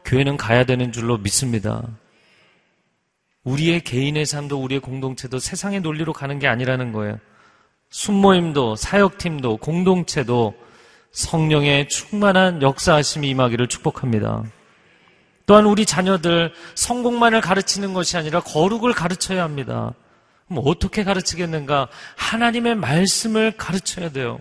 교회는 0.04 0.36
가야 0.36 0.66
되는 0.66 0.92
줄로 0.92 1.18
믿습니다. 1.18 1.84
우리의 3.50 3.82
개인의 3.82 4.26
삶도 4.26 4.62
우리의 4.62 4.80
공동체도 4.80 5.39
세상의 5.39 5.82
논리로 5.82 6.14
가는 6.14 6.38
게 6.38 6.47
아니라는 6.47 6.91
거예요. 6.91 7.18
순모임도 7.89 8.76
사역팀도 8.76 9.58
공동체도 9.58 10.54
성령의 11.12 11.89
충만한 11.89 12.62
역사하심이 12.62 13.28
임하기를 13.30 13.68
축복합니다. 13.68 14.43
또한 15.47 15.66
우리 15.66 15.88
자녀들 15.88 16.54
성공만을 16.76 17.41
가르치는 17.41 17.93
것이 17.93 18.18
아니라 18.18 18.39
거룩을 18.41 18.93
가르쳐야 18.93 19.43
합니다. 19.43 19.95
그럼 20.47 20.64
어떻게 20.68 21.04
가르치겠는가? 21.04 21.88
하나님의 22.18 22.76
말씀을 22.76 23.58
가르쳐야 23.58 24.12
돼요. 24.12 24.39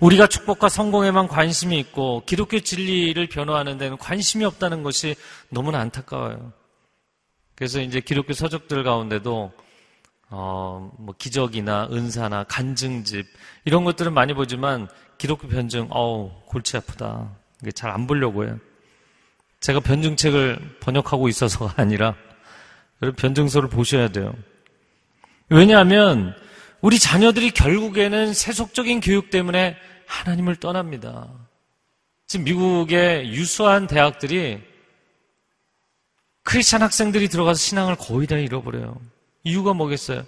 우리가 0.00 0.26
축복과 0.26 0.68
성공에만 0.68 1.28
관심이 1.28 1.78
있고 1.78 2.24
기독교 2.26 2.58
진리를 2.58 3.24
변호하는 3.28 3.78
데는 3.78 3.96
관심이 3.96 4.44
없다는 4.44 4.82
것이 4.82 5.14
너무나 5.50 5.78
안타까워요. 5.78 6.63
그래서 7.54 7.80
이제 7.80 8.00
기독교 8.00 8.32
서적들 8.32 8.82
가운데도 8.82 9.52
어, 10.30 10.92
뭐 10.98 11.14
기적이나 11.16 11.88
은사나 11.92 12.44
간증집 12.44 13.26
이런 13.64 13.84
것들은 13.84 14.12
많이 14.12 14.34
보지만 14.34 14.88
기독교 15.18 15.46
변증 15.48 15.86
어우 15.90 16.30
골치 16.46 16.76
아프다. 16.76 17.30
이게 17.62 17.70
잘 17.72 17.90
안 17.90 18.06
보려고 18.06 18.44
해요. 18.44 18.58
제가 19.60 19.80
변증책을 19.80 20.78
번역하고 20.80 21.28
있어서가 21.28 21.74
아니라 21.80 22.14
여러분 23.00 23.16
변증서를 23.16 23.68
보셔야 23.68 24.08
돼요. 24.08 24.34
왜냐하면 25.48 26.34
우리 26.80 26.98
자녀들이 26.98 27.50
결국에는 27.52 28.34
세속적인 28.34 29.00
교육 29.00 29.30
때문에 29.30 29.76
하나님을 30.06 30.56
떠납니다. 30.56 31.28
지금 32.26 32.44
미국의 32.44 33.28
유수한 33.32 33.86
대학들이 33.86 34.60
크리스찬 36.44 36.82
학생들이 36.82 37.28
들어가서 37.28 37.58
신앙을 37.58 37.96
거의 37.96 38.26
다 38.26 38.36
잃어버려요. 38.36 39.00
이유가 39.42 39.72
뭐겠어요? 39.74 40.24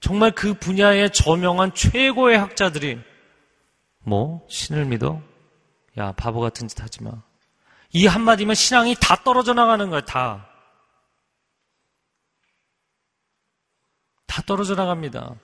정말 0.00 0.32
그 0.32 0.54
분야에 0.54 1.08
저명한 1.08 1.74
최고의 1.74 2.38
학자들이 2.38 3.00
뭐 4.00 4.46
신을 4.50 4.84
믿어? 4.84 5.22
야 5.96 6.12
바보 6.12 6.40
같은 6.40 6.68
짓 6.68 6.80
하지 6.82 7.02
마. 7.02 7.12
이 7.92 8.06
한마디면 8.06 8.54
신앙이 8.54 8.96
다 9.00 9.22
떨어져 9.24 9.54
나가는 9.54 9.88
거야 9.88 10.00
다. 10.02 10.48
다 14.26 14.42
떨어져 14.42 14.74
나갑니다. 14.74 15.36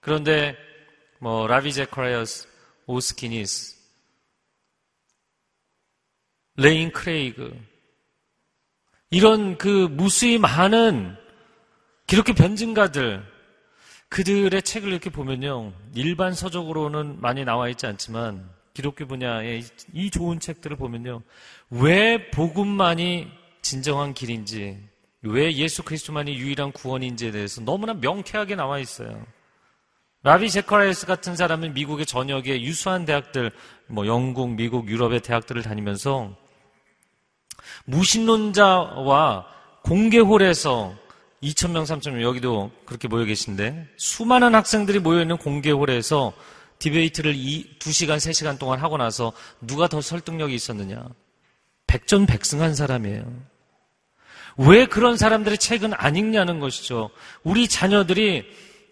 그런데 0.00 0.54
뭐 1.18 1.46
라비 1.46 1.72
제크라이어스, 1.72 2.46
오스키니스, 2.86 3.76
레인 6.56 6.92
크레이그 6.92 7.73
이런 9.14 9.56
그 9.58 9.68
무수히 9.92 10.38
많은 10.38 11.14
기독교 12.08 12.32
변증가들 12.32 13.22
그들의 14.08 14.60
책을 14.60 14.88
이렇게 14.90 15.08
보면요 15.08 15.72
일반 15.94 16.34
서적으로는 16.34 17.20
많이 17.20 17.44
나와 17.44 17.68
있지 17.68 17.86
않지만 17.86 18.50
기독교 18.72 19.06
분야의 19.06 19.62
이 19.92 20.10
좋은 20.10 20.40
책들을 20.40 20.76
보면요 20.76 21.22
왜 21.70 22.28
복음만이 22.32 23.28
진정한 23.62 24.14
길인지 24.14 24.80
왜 25.22 25.52
예수 25.52 25.84
그리스도만이 25.84 26.34
유일한 26.34 26.72
구원인지에 26.72 27.30
대해서 27.30 27.60
너무나 27.60 27.94
명쾌하게 27.94 28.56
나와 28.56 28.80
있어요. 28.80 29.24
라비 30.24 30.50
제카라이스 30.50 31.06
같은 31.06 31.36
사람은 31.36 31.72
미국의 31.74 32.04
전역의 32.04 32.64
유수한 32.64 33.04
대학들, 33.04 33.52
뭐 33.86 34.06
영국, 34.06 34.50
미국, 34.50 34.88
유럽의 34.88 35.20
대학들을 35.20 35.62
다니면서 35.62 36.36
무신론자와 37.86 39.46
공개홀에서 39.82 40.94
2,000명, 41.42 41.84
3,000명 41.84 42.22
여기도 42.22 42.70
그렇게 42.86 43.06
모여 43.06 43.24
계신데 43.24 43.88
수많은 43.96 44.54
학생들이 44.54 44.98
모여 44.98 45.20
있는 45.20 45.36
공개홀에서 45.36 46.32
디베이트를 46.78 47.34
2, 47.34 47.78
2시간, 47.78 48.16
3시간 48.16 48.58
동안 48.58 48.80
하고 48.80 48.96
나서 48.96 49.32
누가 49.60 49.88
더 49.88 50.00
설득력이 50.00 50.54
있었느냐? 50.54 51.06
백전백승한 51.86 52.74
사람이에요. 52.74 53.24
왜 54.56 54.86
그런 54.86 55.16
사람들의 55.16 55.58
책은 55.58 55.92
안 55.94 56.16
읽냐는 56.16 56.60
것이죠. 56.60 57.10
우리 57.42 57.68
자녀들이 57.68 58.44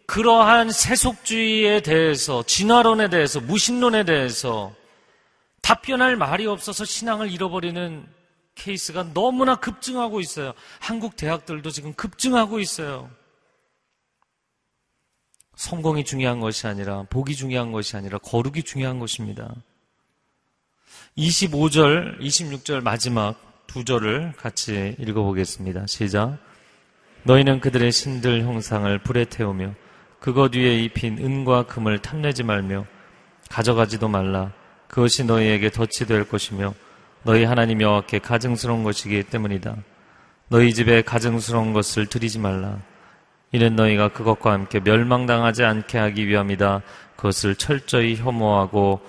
그러한 0.07 0.71
세속주의에 0.71 1.81
대해서, 1.81 2.43
진화론에 2.43 3.09
대해서, 3.09 3.41
무신론에 3.41 4.05
대해서 4.05 4.75
답변할 5.63 6.17
말이 6.17 6.47
없어서 6.47 6.85
신앙을 6.85 7.31
잃어버리는 7.31 8.05
케이스가 8.55 9.13
너무나 9.15 9.57
급증하고 9.57 10.21
있어요. 10.21 10.53
한국 10.79 11.17
대학들도 11.17 11.71
지금 11.71 11.95
급증하고 11.95 12.61
있어요. 12.61 13.11
성공이 15.57 16.05
중요한 16.05 16.41
것이 16.41 16.67
아니라, 16.67 17.05
복이 17.05 17.37
중요한 17.37 17.73
것이 17.73 17.97
아니라, 17.97 18.19
거룩이 18.19 18.63
중요한 18.63 18.99
것입니다. 18.99 19.55
25절, 21.17 22.21
26절 22.21 22.83
마지막 22.83 23.37
두 23.67 23.85
절을 23.85 24.33
같이 24.37 24.97
읽어보겠습니다. 24.99 25.87
시작. 25.87 26.39
너희는 27.25 27.61
그들의 27.61 27.93
신들 27.93 28.43
형상을 28.43 28.99
불에 28.99 29.25
태우며 29.25 29.75
그것 30.19 30.55
위에 30.55 30.79
입힌 30.79 31.19
은과 31.19 31.67
금을 31.67 32.01
탐내지 32.01 32.43
말며 32.43 32.87
가져가지도 33.49 34.09
말라. 34.09 34.53
그것이 34.89 35.25
너희에게 35.25 35.71
덫이 35.71 36.07
될 36.07 36.29
것이며 36.29 36.75
너희 37.25 37.45
하나님 37.45 37.81
여호와께 37.81 38.19
가증스러운 38.19 38.83
것이기 38.83 39.23
때문이다. 39.25 39.77
너희 40.49 40.75
집에 40.75 41.03
가증스러운 41.03 41.73
것을 41.73 42.07
드리지 42.07 42.39
말라. 42.39 42.79
이는 43.53 43.77
너희가 43.77 44.09
그것과 44.09 44.53
함께 44.53 44.81
멸망당하지 44.81 45.65
않게 45.65 45.99
하기 45.99 46.27
위함이다. 46.27 46.83
그것을 47.17 47.55
철저히 47.55 48.17
혐오하고 48.17 49.01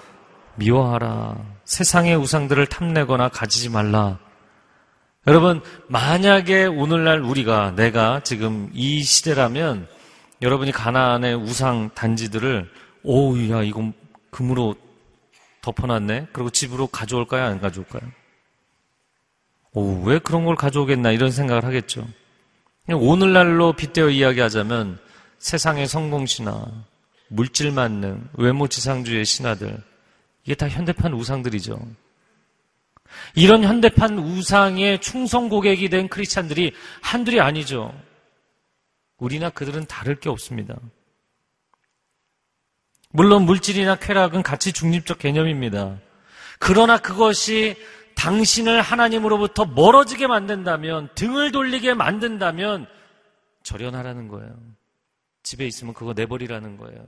미워하라. 0.55 1.37
세상의 1.65 2.15
우상들을 2.15 2.67
탐내거나 2.67 3.29
가지지 3.29 3.69
말라. 3.69 4.19
여러분, 5.25 5.61
만약에 5.87 6.65
오늘날 6.65 7.21
우리가, 7.21 7.73
내가 7.75 8.19
지금 8.23 8.69
이 8.73 9.01
시대라면 9.01 9.87
여러분이 10.41 10.73
가나안의 10.73 11.35
우상 11.35 11.89
단지들을, 11.95 12.69
오우, 13.03 13.49
야, 13.49 13.63
이건 13.63 13.93
금으로 14.29 14.75
덮어놨네? 15.63 16.27
그리고 16.33 16.49
집으로 16.51 16.87
가져올까요? 16.87 17.45
안 17.45 17.59
가져올까요? 17.59 18.03
오, 19.71 20.03
왜 20.03 20.19
그런 20.19 20.45
걸 20.45 20.55
가져오겠나? 20.55 21.11
이런 21.11 21.31
생각을 21.31 21.65
하겠죠. 21.65 22.07
오늘날로 22.91 23.73
빗대어 23.73 24.09
이야기하자면 24.09 24.99
세상의 25.39 25.87
성공신화, 25.87 26.65
물질 27.29 27.71
만능, 27.71 28.29
외모 28.33 28.67
지상주의 28.67 29.25
신화들, 29.25 29.81
이게 30.43 30.53
다 30.53 30.67
현대판 30.67 31.13
우상들이죠. 31.13 31.79
이런 33.35 33.63
현대판 33.63 34.19
우상의 34.19 34.99
충성 34.99 35.47
고객이 35.47 35.89
된 35.89 36.09
크리스찬들이 36.09 36.73
한둘이 37.01 37.39
아니죠. 37.39 37.93
우리나 39.17 39.49
그들은 39.49 39.85
다를 39.85 40.19
게 40.19 40.29
없습니다. 40.29 40.75
물론 43.15 43.43
물질이나 43.43 43.95
쾌락은 43.97 44.41
같이 44.41 44.73
중립적 44.73 45.19
개념입니다. 45.19 45.99
그러나 46.57 46.97
그것이 46.97 47.75
당신을 48.15 48.81
하나님으로부터 48.81 49.65
멀어지게 49.65 50.25
만든다면, 50.25 51.09
등을 51.13 51.51
돌리게 51.51 51.93
만든다면, 51.93 52.87
절연하라는 53.61 54.29
거예요. 54.29 54.57
집에 55.43 55.67
있으면 55.67 55.93
그거 55.93 56.13
내버리라는 56.13 56.77
거예요. 56.77 57.05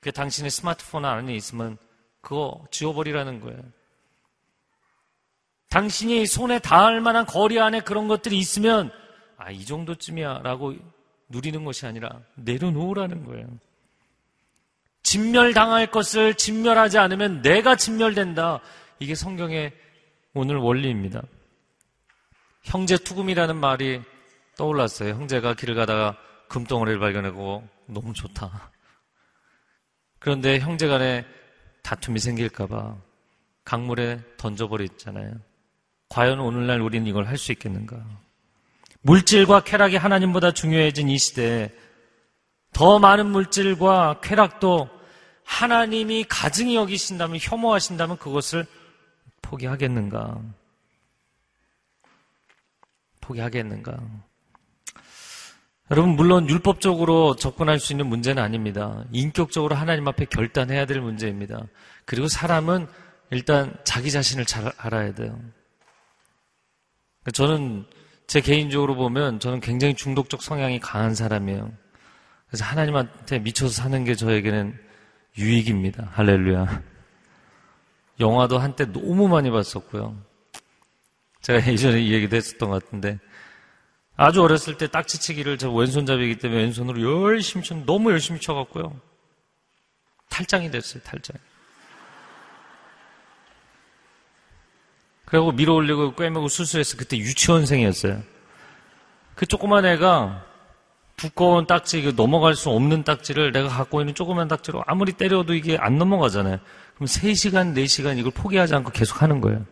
그 0.00 0.10
당신의 0.10 0.50
스마트폰 0.50 1.04
안에 1.04 1.32
있으면 1.36 1.78
그거 2.20 2.66
지워버리라는 2.72 3.40
거예요. 3.40 3.60
당신이 5.68 6.26
손에 6.26 6.58
닿을 6.58 7.00
만한 7.00 7.24
거리 7.24 7.60
안에 7.60 7.80
그런 7.80 8.08
것들이 8.08 8.36
있으면 8.36 8.90
아, 9.36 9.50
이 9.52 9.64
정도쯤이야 9.64 10.40
라고 10.42 10.74
누리는 11.28 11.64
것이 11.64 11.86
아니라 11.86 12.20
내려놓으라는 12.34 13.24
거예요. 13.24 13.46
진멸당할 15.06 15.86
것을 15.92 16.34
진멸하지 16.34 16.98
않으면 16.98 17.40
내가 17.40 17.76
진멸된다. 17.76 18.58
이게 18.98 19.14
성경의 19.14 19.72
오늘 20.34 20.56
원리입니다. 20.56 21.22
형제 22.64 22.96
투금이라는 22.96 23.54
말이 23.54 24.02
떠올랐어요. 24.56 25.10
형제가 25.10 25.54
길을 25.54 25.76
가다가 25.76 26.16
금덩어리를 26.48 26.98
발견하고 26.98 27.68
너무 27.86 28.12
좋다. 28.14 28.72
그런데 30.18 30.58
형제 30.58 30.88
간에 30.88 31.24
다툼이 31.84 32.18
생길까봐 32.18 32.96
강물에 33.62 34.18
던져버렸잖아요. 34.36 35.34
과연 36.08 36.40
오늘날 36.40 36.80
우리는 36.80 37.06
이걸 37.06 37.28
할 37.28 37.38
수 37.38 37.52
있겠는가? 37.52 38.04
물질과 39.02 39.60
쾌락이 39.60 39.94
하나님보다 39.94 40.50
중요해진 40.50 41.08
이 41.10 41.16
시대에 41.16 41.70
더 42.72 42.98
많은 42.98 43.26
물질과 43.26 44.20
쾌락도 44.20 44.95
하나님이 45.46 46.24
가증히 46.28 46.74
여기신다면, 46.74 47.38
혐오하신다면 47.40 48.18
그것을 48.18 48.66
포기하겠는가? 49.40 50.40
포기하겠는가? 53.20 53.98
여러분, 55.90 56.16
물론 56.16 56.48
율법적으로 56.48 57.36
접근할 57.36 57.78
수 57.78 57.92
있는 57.92 58.08
문제는 58.08 58.42
아닙니다. 58.42 59.04
인격적으로 59.12 59.76
하나님 59.76 60.08
앞에 60.08 60.26
결단해야 60.26 60.84
될 60.84 61.00
문제입니다. 61.00 61.62
그리고 62.04 62.26
사람은 62.26 62.88
일단 63.30 63.72
자기 63.84 64.10
자신을 64.10 64.46
잘 64.46 64.72
알아야 64.76 65.14
돼요. 65.14 65.40
저는 67.32 67.86
제 68.26 68.40
개인적으로 68.40 68.96
보면 68.96 69.38
저는 69.38 69.60
굉장히 69.60 69.94
중독적 69.94 70.42
성향이 70.42 70.80
강한 70.80 71.14
사람이에요. 71.14 71.72
그래서 72.48 72.64
하나님한테 72.64 73.38
미쳐서 73.38 73.72
사는 73.72 74.04
게 74.04 74.16
저에게는 74.16 74.85
유익입니다. 75.38 76.10
할렐루야. 76.12 76.82
영화도 78.20 78.58
한때 78.58 78.90
너무 78.90 79.28
많이 79.28 79.50
봤었고요. 79.50 80.16
제가 81.42 81.66
예전에 81.70 82.00
이 82.00 82.12
얘기도 82.12 82.36
했었던 82.36 82.70
것 82.70 82.84
같은데, 82.84 83.18
아주 84.16 84.42
어렸을 84.42 84.78
때 84.78 84.86
딱지치기를 84.86 85.58
저 85.58 85.70
왼손잡이기 85.70 86.38
때문에 86.38 86.62
왼손으로 86.62 87.26
열심히 87.26 87.64
쳐, 87.64 87.74
너무 87.74 88.10
열심히 88.10 88.40
쳐갖고요. 88.40 88.98
탈장이 90.30 90.70
됐어요, 90.70 91.02
탈장. 91.02 91.36
그리고 95.26 95.52
밀어 95.52 95.74
올리고 95.74 96.14
꿰매고 96.14 96.48
수술해서 96.48 96.96
그때 96.96 97.18
유치원생이었어요. 97.18 98.22
그 99.34 99.44
조그만 99.44 99.84
애가 99.84 100.46
두꺼운 101.16 101.66
딱지, 101.66 102.02
그 102.02 102.14
넘어갈 102.14 102.54
수 102.54 102.70
없는 102.70 103.04
딱지를 103.04 103.52
내가 103.52 103.68
갖고 103.68 104.00
있는 104.00 104.14
조그만 104.14 104.48
딱지로 104.48 104.82
아무리 104.86 105.12
때려도 105.12 105.54
이게 105.54 105.76
안 105.78 105.98
넘어가잖아요. 105.98 106.58
그럼 106.94 107.06
3시간, 107.06 107.74
4시간 107.74 108.18
이걸 108.18 108.32
포기하지 108.32 108.74
않고 108.74 108.90
계속 108.90 109.22
하는 109.22 109.40
거예요. 109.40 109.64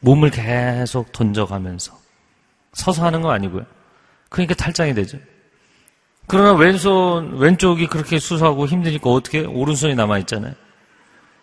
몸을 0.00 0.30
계속 0.30 1.12
던져가면서. 1.12 1.96
서서 2.72 3.04
하는 3.04 3.22
거 3.22 3.30
아니고요. 3.30 3.64
그러니까 4.28 4.54
탈장이 4.54 4.94
되죠. 4.94 5.18
그러나 6.26 6.54
왼손, 6.54 7.36
왼쪽이 7.38 7.86
그렇게 7.86 8.18
수수하고 8.18 8.66
힘드니까 8.66 9.10
어떻게 9.10 9.40
오른손이 9.40 9.94
남아있잖아요. 9.94 10.54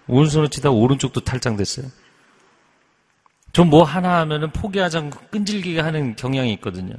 오른손을 0.07 0.49
치다가 0.49 0.75
오른쪽도 0.75 1.21
탈장됐어요. 1.21 1.85
좀뭐 3.53 3.83
하나 3.83 4.19
하면은 4.19 4.51
포기하지 4.51 4.97
않고 4.97 5.19
끈질기게 5.29 5.79
하는 5.79 6.15
경향이 6.15 6.51
있거든요. 6.53 6.95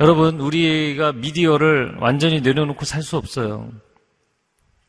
여러분, 0.00 0.40
우리가 0.40 1.12
미디어를 1.12 1.96
완전히 2.00 2.40
내려놓고 2.40 2.84
살 2.84 3.02
수 3.02 3.16
없어요. 3.16 3.70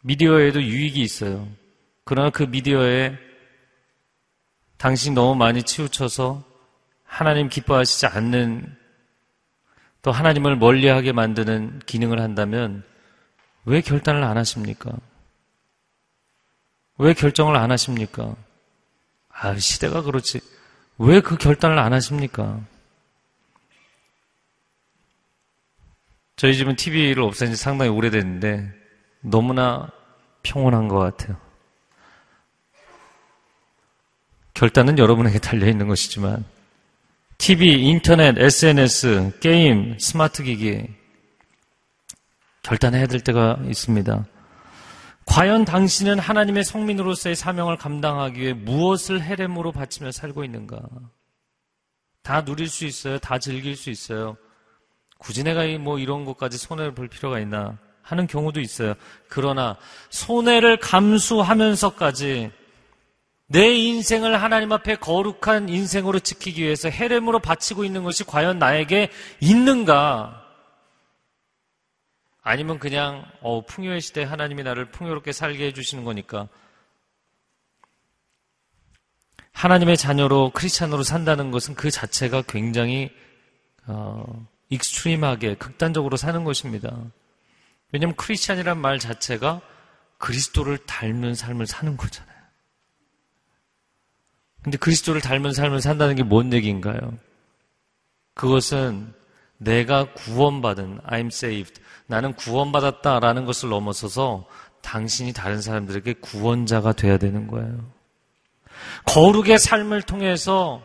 미디어에도 0.03 0.61
유익이 0.61 1.01
있어요. 1.01 1.47
그러나 2.03 2.29
그 2.29 2.43
미디어에 2.43 3.15
당신 4.77 5.13
너무 5.13 5.35
많이 5.35 5.63
치우쳐서 5.63 6.43
하나님 7.03 7.49
기뻐하시지 7.49 8.05
않는 8.07 8.75
또 10.01 10.11
하나님을 10.11 10.57
멀리하게 10.57 11.11
만드는 11.11 11.79
기능을 11.85 12.19
한다면 12.19 12.83
왜 13.65 13.81
결단을 13.81 14.23
안 14.23 14.37
하십니까? 14.37 14.91
왜 16.97 17.13
결정을 17.13 17.55
안 17.55 17.71
하십니까? 17.71 18.35
아, 19.29 19.57
시대가 19.57 20.01
그렇지. 20.01 20.39
왜 20.97 21.19
그 21.19 21.37
결단을 21.37 21.79
안 21.79 21.93
하십니까? 21.93 22.61
저희 26.35 26.55
집은 26.55 26.75
TV를 26.75 27.23
없앤 27.23 27.51
지 27.51 27.55
상당히 27.55 27.91
오래됐는데 27.91 28.71
너무나 29.21 29.89
평온한 30.43 30.87
것 30.87 30.99
같아요. 30.99 31.37
결단은 34.53 34.97
여러분에게 34.97 35.39
달려있는 35.39 35.87
것이지만 35.87 36.45
TV, 37.37 37.87
인터넷, 37.89 38.37
SNS, 38.37 39.39
게임, 39.39 39.97
스마트 39.99 40.43
기기 40.43 40.87
결단해야 42.63 43.07
될 43.07 43.21
때가 43.21 43.59
있습니다. 43.65 44.25
과연 45.25 45.65
당신은 45.65 46.19
하나님의 46.19 46.63
성민으로서의 46.63 47.35
사명을 47.35 47.77
감당하기 47.77 48.39
위해 48.39 48.53
무엇을 48.53 49.21
해렘으로 49.21 49.71
바치며 49.71 50.11
살고 50.11 50.43
있는가? 50.43 50.79
다 52.23 52.43
누릴 52.43 52.67
수 52.67 52.85
있어요. 52.85 53.19
다 53.19 53.37
즐길 53.37 53.75
수 53.75 53.89
있어요. 53.89 54.37
굳이 55.25 55.43
내가 55.43 55.65
뭐 55.79 55.97
이런 55.97 56.23
것까지 56.23 56.59
손해를 56.59 56.93
볼 56.93 57.07
필요가 57.07 57.39
있나 57.39 57.79
하는 58.03 58.27
경우도 58.27 58.59
있어요. 58.59 58.93
그러나 59.27 59.75
손해를 60.11 60.77
감수하면서까지 60.77 62.51
내 63.47 63.75
인생을 63.75 64.39
하나님 64.39 64.71
앞에 64.71 64.97
거룩한 64.97 65.67
인생으로 65.67 66.19
지키기 66.19 66.61
위해서 66.61 66.89
해렘으로 66.89 67.39
바치고 67.39 67.83
있는 67.85 68.03
것이 68.03 68.23
과연 68.23 68.59
나에게 68.59 69.09
있는가? 69.39 70.43
아니면 72.43 72.77
그냥 72.77 73.25
어, 73.41 73.65
풍요의 73.65 74.01
시대 74.01 74.21
하나님이 74.21 74.61
나를 74.61 74.91
풍요롭게 74.91 75.31
살게 75.31 75.65
해주시는 75.65 76.03
거니까 76.03 76.47
하나님의 79.53 79.97
자녀로 79.97 80.51
크리스찬으로 80.51 81.01
산다는 81.01 81.49
것은 81.49 81.73
그 81.73 81.89
자체가 81.89 82.43
굉장히 82.43 83.09
어, 83.87 84.45
extreme하게 84.69 85.55
극단적으로 85.55 86.17
사는 86.17 86.43
것입니다. 86.43 86.95
왜냐하면 87.91 88.15
크리스찬이란 88.15 88.79
말 88.79 88.99
자체가 88.99 89.61
그리스도를 90.17 90.77
닮는 90.79 91.35
삶을 91.35 91.67
사는 91.67 91.95
거잖아요. 91.97 92.35
근데 94.63 94.77
그리스도를 94.77 95.21
닮은 95.21 95.53
삶을 95.53 95.81
산다는 95.81 96.15
게 96.15 96.23
뭔 96.23 96.51
얘기인가요? 96.51 97.17
그것은 98.33 99.13
내가 99.57 100.11
구원받은 100.13 101.01
I'm 101.01 101.27
saved 101.27 101.81
나는 102.07 102.33
구원받았다라는 102.33 103.45
것을 103.45 103.69
넘어서서 103.69 104.47
당신이 104.81 105.33
다른 105.33 105.61
사람들에게 105.61 106.13
구원자가 106.13 106.93
돼야 106.93 107.17
되는 107.17 107.47
거예요. 107.47 107.91
거룩의 109.05 109.57
삶을 109.59 110.01
통해서 110.01 110.83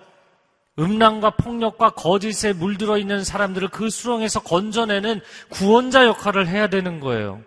음란과 0.80 1.36
폭력과 1.36 1.90
거짓에 1.90 2.52
물들어 2.54 2.96
있는 2.96 3.22
사람들을 3.22 3.68
그 3.68 3.90
수렁에서 3.90 4.42
건져내는 4.42 5.20
구원자 5.50 6.06
역할을 6.06 6.48
해야 6.48 6.68
되는 6.68 7.00
거예요. 7.00 7.42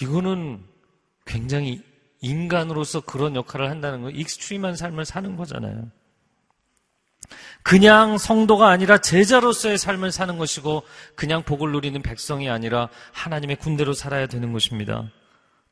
이거는 0.00 0.64
굉장히 1.26 1.82
인간으로서 2.20 3.00
그런 3.00 3.34
역할을 3.34 3.68
한다는 3.68 4.02
거, 4.02 4.10
extreme한 4.10 4.76
삶을 4.76 5.04
사는 5.04 5.36
거잖아요. 5.36 5.90
그냥 7.62 8.16
성도가 8.16 8.68
아니라 8.68 8.98
제자로서의 8.98 9.76
삶을 9.76 10.12
사는 10.12 10.38
것이고, 10.38 10.84
그냥 11.14 11.42
복을 11.42 11.72
누리는 11.72 12.00
백성이 12.02 12.48
아니라 12.48 12.88
하나님의 13.12 13.56
군대로 13.56 13.92
살아야 13.92 14.26
되는 14.26 14.52
것입니다. 14.52 15.10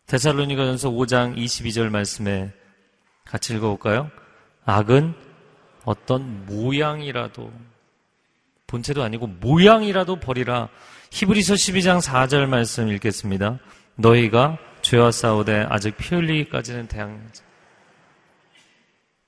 데살로니가전서 0.06 0.90
5장 0.90 1.36
22절 1.36 1.88
말씀에 1.88 2.52
같이 3.24 3.54
읽어볼까요? 3.54 4.10
악은 4.64 5.25
어떤 5.86 6.44
모양이라도 6.46 7.50
본체도 8.66 9.04
아니고 9.04 9.28
모양이라도 9.28 10.16
버리라. 10.16 10.68
히브리서 11.12 11.54
12장 11.54 12.02
4절 12.02 12.46
말씀 12.46 12.88
읽겠습니다. 12.88 13.60
너희가 13.94 14.58
죄와 14.82 15.12
싸우되 15.12 15.64
아직 15.68 15.96
피 15.96 16.16
흘리기까지는 16.16 16.88
대항하지. 16.88 17.42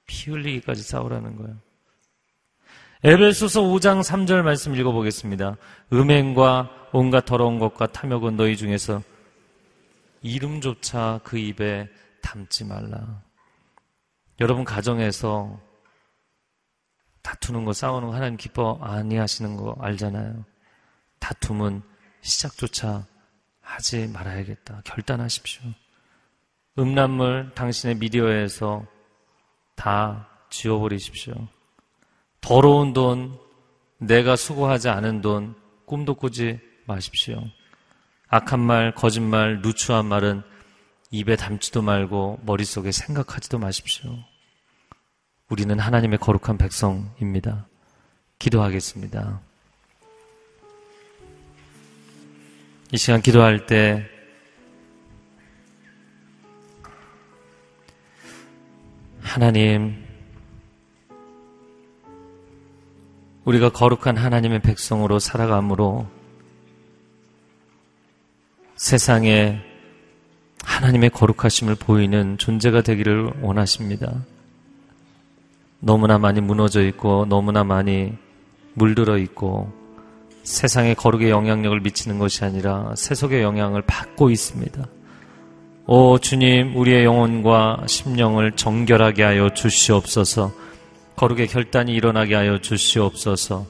피 0.09 0.30
흘리기까지 0.30 0.82
싸우라는 0.82 1.36
거예요. 1.36 1.56
에베소서 3.04 3.62
5장 3.62 4.02
3절 4.02 4.42
말씀 4.42 4.74
읽어보겠습니다. 4.74 5.56
음행과 5.92 6.88
온갖 6.92 7.24
더러운 7.24 7.61
것과 7.61 7.86
탐욕은 7.86 8.36
너희 8.36 8.56
중에서 8.56 9.00
이름조차 10.22 11.20
그 11.22 11.38
입에 11.38 11.88
담지 12.20 12.64
말라. 12.64 13.22
여러분 14.40 14.64
가정에서 14.64 15.67
다투는 17.28 17.66
거, 17.66 17.74
싸우는 17.74 18.08
거 18.08 18.14
하나님 18.14 18.38
기뻐 18.38 18.78
아니하시는 18.80 19.56
거 19.58 19.76
알잖아요. 19.80 20.46
다툼은 21.18 21.82
시작조차 22.22 23.04
하지 23.60 24.08
말아야겠다. 24.08 24.80
결단하십시오. 24.84 25.62
음란물 26.78 27.52
당신의 27.54 27.96
미디어에서 27.96 28.86
다 29.74 30.26
지워버리십시오. 30.48 31.34
더러운 32.40 32.94
돈, 32.94 33.38
내가 33.98 34.34
수고하지 34.34 34.88
않은 34.88 35.20
돈, 35.20 35.54
꿈도 35.84 36.14
꾸지 36.14 36.58
마십시오. 36.86 37.42
악한 38.28 38.58
말, 38.58 38.94
거짓말, 38.94 39.60
누추한 39.60 40.06
말은 40.06 40.42
입에 41.10 41.36
담지도 41.36 41.82
말고 41.82 42.40
머릿속에 42.44 42.90
생각하지도 42.90 43.58
마십시오. 43.58 44.16
우리는 45.51 45.78
하나님의 45.78 46.18
거룩한 46.18 46.59
백성입니다. 46.59 47.66
기도하겠습니다. 48.38 49.40
이 52.92 52.96
시간 52.99 53.22
기도할 53.22 53.66
때 53.66 54.07
하나님 59.22 60.05
우리가 63.44 63.70
거룩한 63.70 64.18
하나님의 64.18 64.61
백성으로 64.61 65.18
살아감으로 65.18 66.07
세상에 68.76 69.61
하나님의 70.62 71.11
거룩하심을 71.11 71.74
보이는 71.74 72.36
존재가 72.36 72.82
되기를 72.82 73.40
원하십니다. 73.40 74.24
너무나 75.80 76.18
많이 76.18 76.40
무너져 76.40 76.82
있고 76.82 77.26
너무나 77.26 77.64
많이 77.64 78.12
물들어 78.74 79.18
있고 79.18 79.72
세상의 80.42 80.94
거룩에 80.94 81.30
영향력을 81.30 81.78
미치는 81.80 82.18
것이 82.18 82.44
아니라 82.44 82.92
세속의 82.96 83.42
영향을 83.42 83.82
받고 83.82 84.30
있습니다. 84.30 84.86
오 85.86 86.18
주님 86.18 86.76
우리의 86.76 87.04
영혼과 87.04 87.82
심령을 87.86 88.52
정결하게 88.52 89.22
하여 89.22 89.50
주시옵소서. 89.52 90.52
거룩의 91.16 91.48
결단이 91.48 91.92
일어나게 91.94 92.34
하여 92.34 92.60
주시옵소서. 92.60 93.66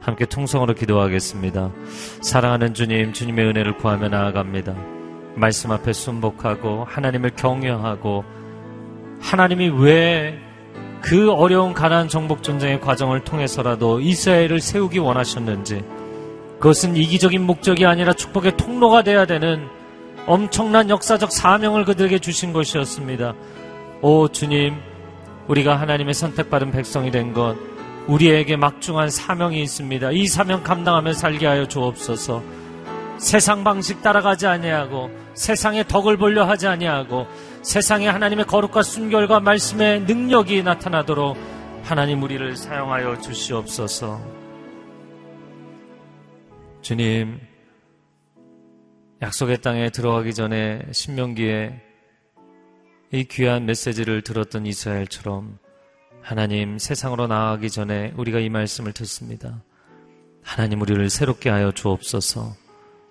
함께 0.00 0.24
통성으로 0.24 0.74
기도하겠습니다. 0.74 1.70
사랑하는 2.22 2.74
주님, 2.74 3.12
주님의 3.12 3.46
은혜를 3.46 3.76
구하며 3.76 4.08
나아갑니다. 4.08 4.74
말씀 5.36 5.70
앞에 5.70 5.92
순복하고 5.92 6.84
하나님을 6.88 7.30
경외하고 7.36 8.24
하나님이 9.20 9.68
왜 9.68 10.38
그 11.00 11.32
어려운 11.32 11.72
가나안 11.72 12.08
정복 12.08 12.42
전쟁의 12.42 12.80
과정을 12.80 13.24
통해서라도 13.24 14.00
이스라엘을 14.00 14.60
세우기 14.60 14.98
원하셨는지 14.98 15.82
그것은 16.58 16.96
이기적인 16.96 17.42
목적이 17.42 17.86
아니라 17.86 18.12
축복의 18.12 18.56
통로가 18.56 19.02
돼야 19.02 19.24
되는 19.24 19.66
엄청난 20.26 20.90
역사적 20.90 21.32
사명을 21.32 21.84
그들에게 21.86 22.18
주신 22.18 22.52
것이었습니다. 22.52 23.34
오 24.02 24.28
주님, 24.28 24.76
우리가 25.48 25.80
하나님의 25.80 26.12
선택받은 26.12 26.70
백성이 26.70 27.10
된 27.10 27.32
것, 27.32 27.56
우리에게 28.06 28.56
막중한 28.56 29.08
사명이 29.08 29.62
있습니다. 29.62 30.10
이 30.12 30.26
사명 30.26 30.62
감당하며 30.62 31.14
살게 31.14 31.46
하여 31.46 31.66
주옵소서. 31.66 32.42
세상 33.18 33.64
방식 33.64 34.02
따라가지 34.02 34.46
아니하고 34.46 35.10
세상의 35.34 35.88
덕을 35.88 36.16
보려 36.16 36.44
하지 36.44 36.66
아니하고 36.66 37.26
세상에 37.62 38.08
하나님의 38.08 38.46
거룩과 38.46 38.82
순결과 38.82 39.40
말씀의 39.40 40.02
능력이 40.02 40.62
나타나도록 40.62 41.36
하나님 41.82 42.22
우리를 42.22 42.56
사용하여 42.56 43.20
주시옵소서. 43.20 44.20
주님, 46.80 47.38
약속의 49.20 49.60
땅에 49.60 49.90
들어가기 49.90 50.32
전에 50.32 50.80
신명기에 50.90 51.82
이 53.12 53.24
귀한 53.24 53.66
메시지를 53.66 54.22
들었던 54.22 54.64
이스라엘처럼 54.64 55.58
하나님 56.22 56.78
세상으로 56.78 57.26
나아가기 57.26 57.68
전에 57.68 58.14
우리가 58.16 58.38
이 58.38 58.48
말씀을 58.48 58.92
듣습니다. 58.92 59.62
하나님 60.42 60.80
우리를 60.80 61.10
새롭게 61.10 61.50
하여 61.50 61.72
주옵소서, 61.72 62.54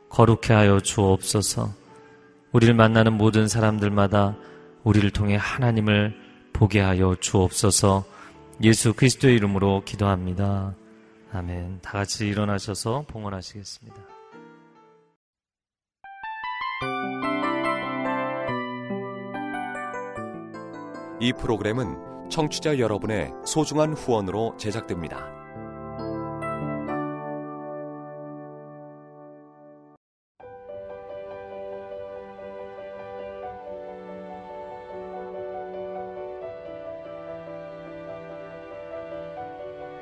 거룩해 0.09 0.53
하여 0.53 0.79
주옵소서, 0.79 1.78
우리를 2.51 2.73
만나는 2.73 3.13
모든 3.13 3.47
사람들마다 3.47 4.35
우리를 4.83 5.09
통해 5.11 5.37
하나님을 5.39 6.15
보게 6.53 6.79
하여 6.79 7.15
주옵소서, 7.19 8.05
예수 8.63 8.93
그리스도의 8.93 9.35
이름으로 9.35 9.83
기도합니다. 9.85 10.73
아멘. 11.31 11.79
다 11.81 11.91
같이 11.91 12.27
일어나셔서 12.27 13.05
봉헌하시겠습니다. 13.07 13.97
이 21.21 21.33
프로그램은 21.33 22.29
청취자 22.29 22.79
여러분의 22.79 23.31
소중한 23.45 23.93
후원으로 23.93 24.55
제작됩니다. 24.57 25.38